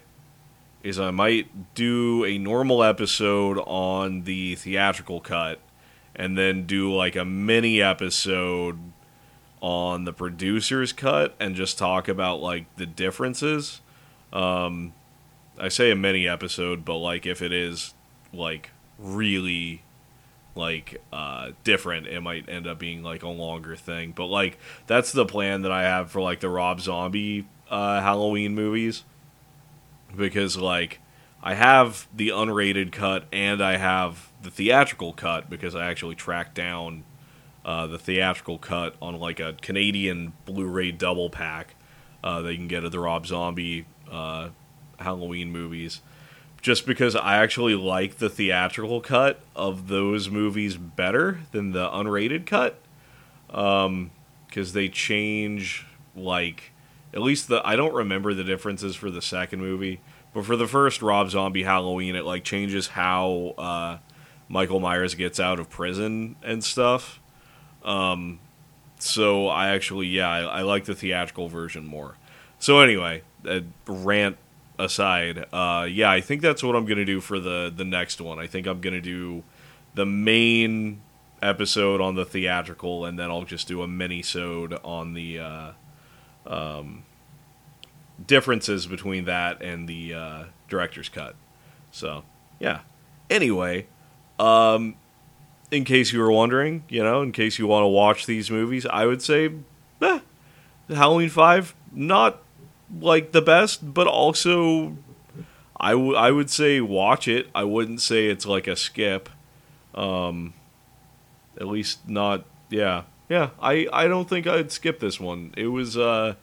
is 0.84 1.00
I 1.00 1.12
might 1.12 1.76
do 1.76 2.26
a 2.26 2.38
normal 2.38 2.84
episode 2.84 3.58
on 3.60 4.24
the 4.24 4.56
theatrical 4.56 5.22
cut 5.22 5.60
and 6.16 6.38
then 6.38 6.66
do 6.66 6.94
like 6.94 7.16
a 7.16 7.24
mini 7.24 7.82
episode 7.82 8.80
on 9.62 10.06
the 10.06 10.14
producer's 10.14 10.92
cut 10.92 11.36
and 11.40 11.56
just 11.56 11.78
talk 11.78 12.08
about 12.08 12.42
like 12.42 12.66
the 12.76 12.86
differences. 12.86 13.82
Um, 14.34 14.94
I 15.58 15.70
say 15.70 15.92
a 15.92 15.96
mini 15.96 16.28
episode, 16.28 16.84
but 16.84 16.98
like 16.98 17.26
if 17.26 17.42
it 17.42 17.54
is 17.54 17.94
like 18.34 18.72
really 18.98 19.84
like 20.56 21.02
uh 21.14 21.52
different 21.64 22.08
it 22.08 22.20
might 22.22 22.48
end 22.50 22.68
up 22.68 22.78
being 22.78 23.04
like 23.04 23.24
a 23.24 23.30
longer 23.30 23.76
thing. 23.76 24.12
But 24.12 24.26
like 24.26 24.58
that's 24.88 25.12
the 25.12 25.26
plan 25.26 25.62
that 25.62 25.72
i 25.72 25.84
have 25.84 26.12
for 26.12 26.22
like 26.22 26.40
the 26.40 26.50
rob 26.50 26.82
zombie 26.82 27.48
uh 27.70 28.02
halloween 28.02 28.54
movies. 28.56 29.04
Because 30.16 30.58
like 30.58 31.00
i 31.42 31.54
have 31.54 32.08
the 32.14 32.30
unrated 32.30 32.92
cut 32.92 33.26
and 33.32 33.64
i 33.64 33.78
have 33.78 34.30
the 34.42 34.52
theatrical 34.52 35.14
cut 35.14 35.50
because 35.50 35.76
i 35.76 35.90
actually 35.90 36.16
tracked 36.16 36.56
down 36.56 37.04
uh, 37.64 37.86
the 37.86 38.00
theatrical 38.00 38.58
cut 38.58 38.96
on 39.02 39.20
like 39.20 39.40
a 39.40 39.54
canadian 39.62 40.34
blu-ray 40.46 40.92
double 40.92 41.30
pack 41.30 41.76
uh, 42.24 42.42
that 42.42 42.52
you 42.52 42.58
can 42.58 42.68
get 42.68 42.84
at 42.84 42.92
the 42.92 43.00
rob 43.00 43.26
zombie 43.26 43.86
uh, 44.12 44.50
halloween 45.00 45.52
movies 45.52 46.02
just 46.62 46.86
because 46.86 47.16
I 47.16 47.38
actually 47.38 47.76
like 47.76 48.18
the 48.18 48.30
theatrical 48.30 49.02
cut 49.02 49.42
of 49.56 49.88
those 49.88 50.30
movies 50.30 50.78
better 50.78 51.40
than 51.52 51.72
the 51.72 51.88
unrated 51.90 52.46
cut. 52.46 52.80
Um, 53.50 54.12
because 54.48 54.74
they 54.74 54.90
change 54.90 55.86
like 56.16 56.72
at 57.14 57.22
least 57.22 57.48
the 57.48 57.62
I 57.66 57.76
don't 57.76 57.94
remember 57.94 58.34
the 58.34 58.44
differences 58.44 58.96
for 58.96 59.10
the 59.10 59.22
second 59.22 59.60
movie, 59.62 60.02
but 60.34 60.46
for 60.46 60.56
the 60.56 60.68
first 60.68 61.02
Rob 61.02 61.30
Zombie 61.30 61.64
Halloween, 61.64 62.16
it 62.16 62.26
like 62.26 62.44
changes 62.44 62.88
how 62.88 63.54
uh, 63.58 63.98
Michael 64.50 64.80
Myers 64.80 65.16
gets 65.16 65.40
out 65.40 65.60
of 65.60 65.70
prison 65.70 66.36
and 66.44 66.64
stuff. 66.64 67.20
Um, 67.84 68.40
so 69.00 69.48
I 69.48 69.70
actually 69.70 70.08
yeah 70.08 70.30
I, 70.30 70.42
I 70.42 70.62
like 70.62 70.86
the 70.86 70.96
theatrical 70.96 71.48
version 71.48 71.86
more. 71.86 72.18
So 72.60 72.80
anyway, 72.80 73.24
rant 73.88 74.38
aside, 74.82 75.46
uh, 75.54 75.88
yeah, 75.90 76.12
I 76.12 76.22
think 76.22 76.42
that's 76.42 76.64
what 76.64 76.76
I'm 76.76 76.86
gonna 76.86 77.06
do 77.06 77.22
for 77.22 77.40
the 77.40 77.72
the 77.76 77.86
next 77.86 78.20
one. 78.20 78.40
I 78.40 78.48
think 78.48 78.68
I'm 78.68 78.82
gonna 78.82 79.02
do 79.02 79.44
the 79.94 80.06
main 80.06 81.02
episode 81.42 82.02
on 82.02 82.16
the 82.16 82.26
theatrical, 82.26 83.06
and 83.06 83.18
then 83.18 83.30
I'll 83.30 83.44
just 83.44 83.68
do 83.68 83.82
a 83.82 83.88
mini-sode 83.88 84.80
on 84.84 85.14
the 85.14 85.40
uh, 85.40 85.72
um, 86.46 87.04
differences 88.26 88.88
between 88.88 89.26
that 89.26 89.62
and 89.62 89.88
the 89.88 90.14
uh, 90.14 90.44
director's 90.70 91.10
cut. 91.10 91.36
So, 91.92 92.24
yeah. 92.60 92.82
Anyway, 93.30 93.88
um, 94.40 94.96
in 95.72 95.84
case 95.84 96.14
you 96.14 96.20
were 96.20 96.32
wondering, 96.32 96.84
you 96.90 97.04
know, 97.04 97.22
in 97.22 97.32
case 97.32 97.58
you 97.58 97.68
want 97.68 97.84
to 97.84 97.88
watch 97.88 98.26
these 98.26 98.52
movies, 98.52 98.86
I 98.86 99.06
would 99.06 99.22
say, 99.22 99.52
eh, 100.02 100.20
Halloween 100.90 101.30
Five 101.30 101.74
not 101.92 102.42
like 103.00 103.32
the 103.32 103.42
best, 103.42 103.94
but 103.94 104.08
also 104.08 104.98
I, 105.80 105.92
w- 105.92 106.16
I 106.16 106.32
would 106.32 106.50
say 106.50 106.82
watch 106.82 107.28
it. 107.28 107.48
I 107.56 107.64
wouldn't 107.64 108.02
say 108.02 108.28
it's 108.28 108.46
like 108.46 108.68
a 108.68 108.76
skip. 108.76 109.30
Um, 109.96 110.54
at 111.60 111.68
least 111.68 112.08
not. 112.08 112.46
Yeah, 112.70 113.04
yeah, 113.30 113.50
I, 113.62 113.88
I 113.92 114.08
don't 114.08 114.30
think 114.30 114.48
I'd 114.48 114.72
skip 114.72 115.00
this 115.00 115.20
one. 115.20 115.54
It 115.58 115.68
was 115.68 115.98
uh, 115.98 116.36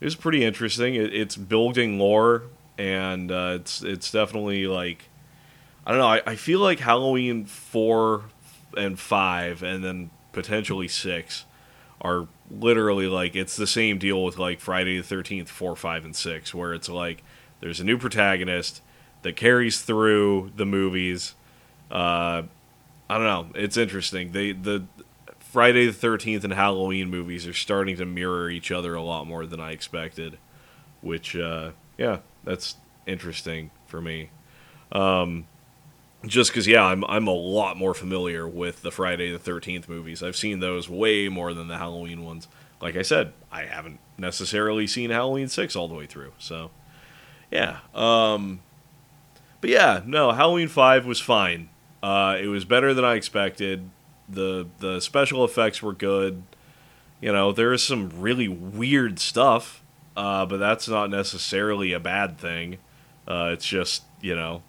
it 0.00 0.04
was 0.04 0.14
pretty 0.14 0.44
interesting. 0.44 0.94
It, 0.94 1.14
it's 1.14 1.36
building 1.36 1.98
lore, 1.98 2.44
and 2.78 3.30
uh, 3.30 3.58
it's 3.60 3.82
it's 3.82 4.10
definitely 4.10 4.66
like 4.66 5.08
I 5.86 5.90
don't 5.92 6.00
know. 6.00 6.08
I, 6.08 6.22
I 6.26 6.36
feel 6.36 6.60
like 6.60 6.80
Halloween 6.80 7.44
four 7.44 8.24
and 8.76 8.98
five, 8.98 9.62
and 9.62 9.84
then 9.84 10.10
potentially 10.32 10.88
six, 10.88 11.44
are 12.00 12.28
literally 12.50 13.06
like 13.06 13.34
it's 13.34 13.56
the 13.56 13.66
same 13.66 13.98
deal 13.98 14.22
with 14.22 14.38
like 14.38 14.60
Friday 14.60 14.98
the 14.98 15.02
Thirteenth 15.02 15.48
four, 15.48 15.76
five, 15.76 16.04
and 16.04 16.14
six, 16.14 16.54
where 16.54 16.74
it's 16.74 16.88
like 16.88 17.22
there's 17.60 17.80
a 17.80 17.84
new 17.84 17.98
protagonist 17.98 18.82
that 19.22 19.36
carries 19.36 19.80
through 19.82 20.52
the 20.56 20.66
movies. 20.66 21.34
Uh, 21.90 22.42
I 23.08 23.18
don't 23.18 23.24
know. 23.24 23.46
It's 23.54 23.76
interesting. 23.76 24.32
They 24.32 24.52
the 24.52 24.84
Friday 25.38 25.86
the 25.86 25.92
Thirteenth 25.92 26.44
and 26.44 26.52
Halloween 26.52 27.10
movies 27.10 27.46
are 27.46 27.54
starting 27.54 27.96
to 27.96 28.04
mirror 28.04 28.50
each 28.50 28.70
other 28.70 28.94
a 28.94 29.02
lot 29.02 29.26
more 29.26 29.46
than 29.46 29.60
I 29.60 29.72
expected, 29.72 30.38
which 31.00 31.34
uh, 31.34 31.72
yeah, 31.96 32.18
that's 32.44 32.76
interesting 33.06 33.70
for 33.86 34.00
me. 34.00 34.30
Um, 34.92 35.46
just 36.26 36.50
because 36.50 36.66
yeah, 36.66 36.84
I'm 36.84 37.04
I'm 37.04 37.26
a 37.26 37.34
lot 37.34 37.76
more 37.76 37.94
familiar 37.94 38.46
with 38.46 38.82
the 38.82 38.90
Friday 38.90 39.30
the 39.30 39.38
Thirteenth 39.38 39.88
movies. 39.88 40.22
I've 40.22 40.36
seen 40.36 40.60
those 40.60 40.88
way 40.88 41.28
more 41.28 41.54
than 41.54 41.68
the 41.68 41.78
Halloween 41.78 42.24
ones. 42.24 42.48
Like 42.80 42.96
I 42.96 43.02
said, 43.02 43.32
I 43.50 43.64
haven't 43.64 44.00
necessarily 44.18 44.86
seen 44.86 45.10
Halloween 45.10 45.48
six 45.48 45.74
all 45.76 45.88
the 45.88 45.94
way 45.94 46.06
through. 46.06 46.32
So 46.38 46.70
yeah, 47.50 47.78
um, 47.94 48.60
but 49.60 49.70
yeah, 49.70 50.02
no, 50.04 50.32
Halloween 50.32 50.68
five 50.68 51.06
was 51.06 51.20
fine. 51.20 51.68
Uh, 52.02 52.36
it 52.40 52.46
was 52.46 52.64
better 52.64 52.92
than 52.94 53.04
I 53.04 53.14
expected 53.14 53.90
the 54.28 54.66
the 54.78 55.00
special 55.00 55.44
effects 55.44 55.82
were 55.82 55.92
good. 55.92 56.42
You 57.20 57.32
know, 57.32 57.52
there 57.52 57.72
is 57.72 57.82
some 57.82 58.10
really 58.20 58.48
weird 58.48 59.18
stuff, 59.18 59.82
uh, 60.16 60.44
but 60.46 60.58
that's 60.58 60.88
not 60.88 61.10
necessarily 61.10 61.92
a 61.92 62.00
bad 62.00 62.38
thing. 62.38 62.78
Uh, 63.26 63.50
it's 63.52 63.66
just 63.66 64.04
you 64.20 64.34
know 64.34 64.62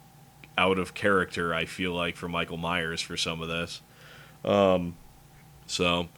out 0.58 0.78
of 0.78 0.92
character. 0.92 1.54
I 1.54 1.64
feel 1.64 1.92
like 1.92 2.16
for 2.16 2.28
Michael 2.28 2.58
Myers 2.58 3.00
for 3.00 3.16
some 3.16 3.40
of 3.40 3.48
this. 3.48 3.80
Um, 4.44 4.96
so 5.66 6.08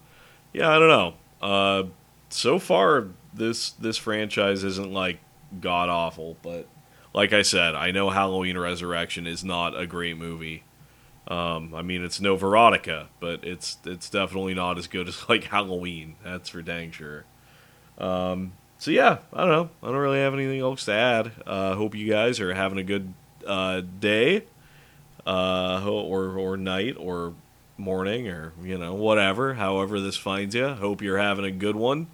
yeah, 0.53 0.71
I 0.71 0.79
don't 0.79 0.89
know. 0.89 1.15
Uh, 1.41 1.83
so 2.31 2.59
far, 2.59 3.09
this 3.33 3.71
this 3.71 3.97
franchise 3.97 4.65
isn't 4.65 4.93
like 4.93 5.21
god 5.61 5.89
awful, 5.89 6.37
but 6.43 6.67
like 7.13 7.33
I 7.33 7.43
said, 7.43 7.75
I 7.75 7.91
know 7.91 8.11
Halloween 8.11 8.57
Resurrection 8.57 9.27
is 9.27 9.45
not 9.45 9.79
a 9.79 9.87
great 9.87 10.17
movie. 10.17 10.65
Um, 11.29 11.75
I 11.75 11.83
mean, 11.83 12.05
it's 12.05 12.21
no 12.21 12.37
Veronica, 12.37 13.09
but 13.21 13.45
it's 13.45 13.79
it's 13.85 14.11
definitely 14.11 14.55
not 14.55 14.79
as 14.79 14.87
good 14.87 15.09
as 15.09 15.25
like 15.29 15.45
Halloween. 15.45 16.17
That's 16.25 16.49
for 16.49 16.63
dang 16.63 16.91
sure. 16.91 17.25
Um, 17.99 18.53
so 18.79 18.91
yeah, 18.91 19.19
I 19.33 19.43
don't 19.43 19.51
know. 19.51 19.71
I 19.83 19.87
don't 19.89 19.97
really 19.97 20.21
have 20.21 20.35
anything 20.35 20.61
else 20.61 20.87
to 20.87 20.93
add. 20.93 21.33
Uh, 21.47 21.75
hope 21.75 21.95
you 21.95 22.09
guys 22.11 22.41
are 22.41 22.55
having 22.55 22.79
a 22.79 22.83
good 22.83 23.13
uh, 23.47 23.83
day, 24.01 24.45
uh, 25.27 25.85
or 25.89 26.39
or 26.39 26.57
night, 26.57 26.97
or 26.99 27.35
morning, 27.77 28.29
or 28.29 28.53
you 28.63 28.79
know 28.79 28.95
whatever. 28.95 29.55
However 29.55 30.01
this 30.01 30.17
finds 30.17 30.55
you. 30.55 30.69
Hope 30.69 31.03
you're 31.03 31.19
having 31.19 31.45
a 31.45 31.51
good 31.51 31.77
one, 31.77 32.09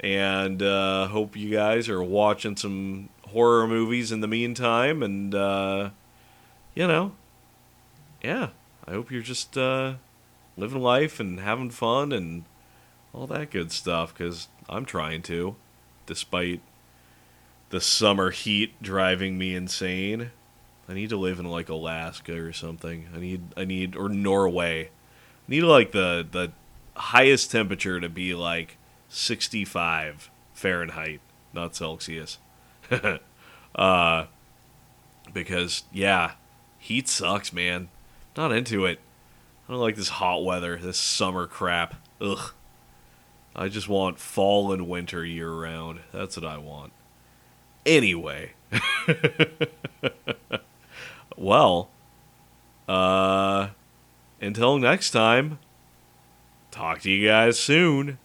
and 0.00 0.62
uh, 0.62 1.08
hope 1.08 1.36
you 1.36 1.50
guys 1.50 1.88
are 1.88 2.02
watching 2.02 2.56
some 2.56 3.08
horror 3.28 3.66
movies 3.66 4.12
in 4.12 4.20
the 4.20 4.28
meantime, 4.28 5.02
and 5.02 5.34
uh, 5.34 5.90
you 6.74 6.86
know 6.86 7.12
yeah, 8.24 8.48
I 8.86 8.92
hope 8.92 9.10
you're 9.10 9.20
just 9.20 9.56
uh, 9.58 9.94
living 10.56 10.80
life 10.80 11.20
and 11.20 11.40
having 11.40 11.70
fun 11.70 12.10
and 12.10 12.44
all 13.12 13.26
that 13.26 13.50
good 13.50 13.70
stuff 13.70 14.14
because 14.14 14.48
I'm 14.66 14.86
trying 14.86 15.20
to, 15.22 15.56
despite 16.06 16.62
the 17.68 17.82
summer 17.82 18.30
heat 18.30 18.80
driving 18.82 19.36
me 19.36 19.54
insane. 19.54 20.30
I 20.88 20.94
need 20.94 21.10
to 21.10 21.16
live 21.16 21.38
in 21.38 21.46
like 21.46 21.68
Alaska 21.68 22.36
or 22.40 22.52
something. 22.52 23.08
I 23.14 23.18
need 23.18 23.42
I 23.56 23.64
need 23.64 23.96
or 23.96 24.08
Norway. 24.08 24.86
I 24.86 24.90
need 25.48 25.62
like 25.62 25.92
the 25.92 26.26
the 26.30 26.52
highest 26.94 27.50
temperature 27.50 28.00
to 28.00 28.08
be 28.08 28.34
like 28.34 28.76
65 29.08 30.30
Fahrenheit, 30.52 31.20
not 31.52 31.74
Celsius. 31.74 32.38
uh 33.74 34.26
because 35.32 35.84
yeah, 35.92 36.32
heat 36.78 37.08
sucks, 37.08 37.52
man. 37.52 37.88
Not 38.36 38.52
into 38.52 38.84
it. 38.84 39.00
I 39.68 39.72
don't 39.72 39.80
like 39.80 39.96
this 39.96 40.08
hot 40.10 40.44
weather, 40.44 40.76
this 40.76 40.98
summer 40.98 41.46
crap. 41.46 41.94
Ugh. 42.20 42.52
I 43.56 43.68
just 43.68 43.88
want 43.88 44.18
fall 44.18 44.72
and 44.72 44.88
winter 44.88 45.24
year 45.24 45.50
round. 45.52 46.00
That's 46.12 46.36
what 46.36 46.44
I 46.44 46.58
want. 46.58 46.92
Anyway. 47.86 48.52
well, 51.36 51.90
uh 52.88 53.68
until 54.40 54.78
next 54.78 55.10
time, 55.10 55.58
talk 56.70 57.00
to 57.00 57.10
you 57.10 57.26
guys 57.26 57.58
soon. 57.58 58.18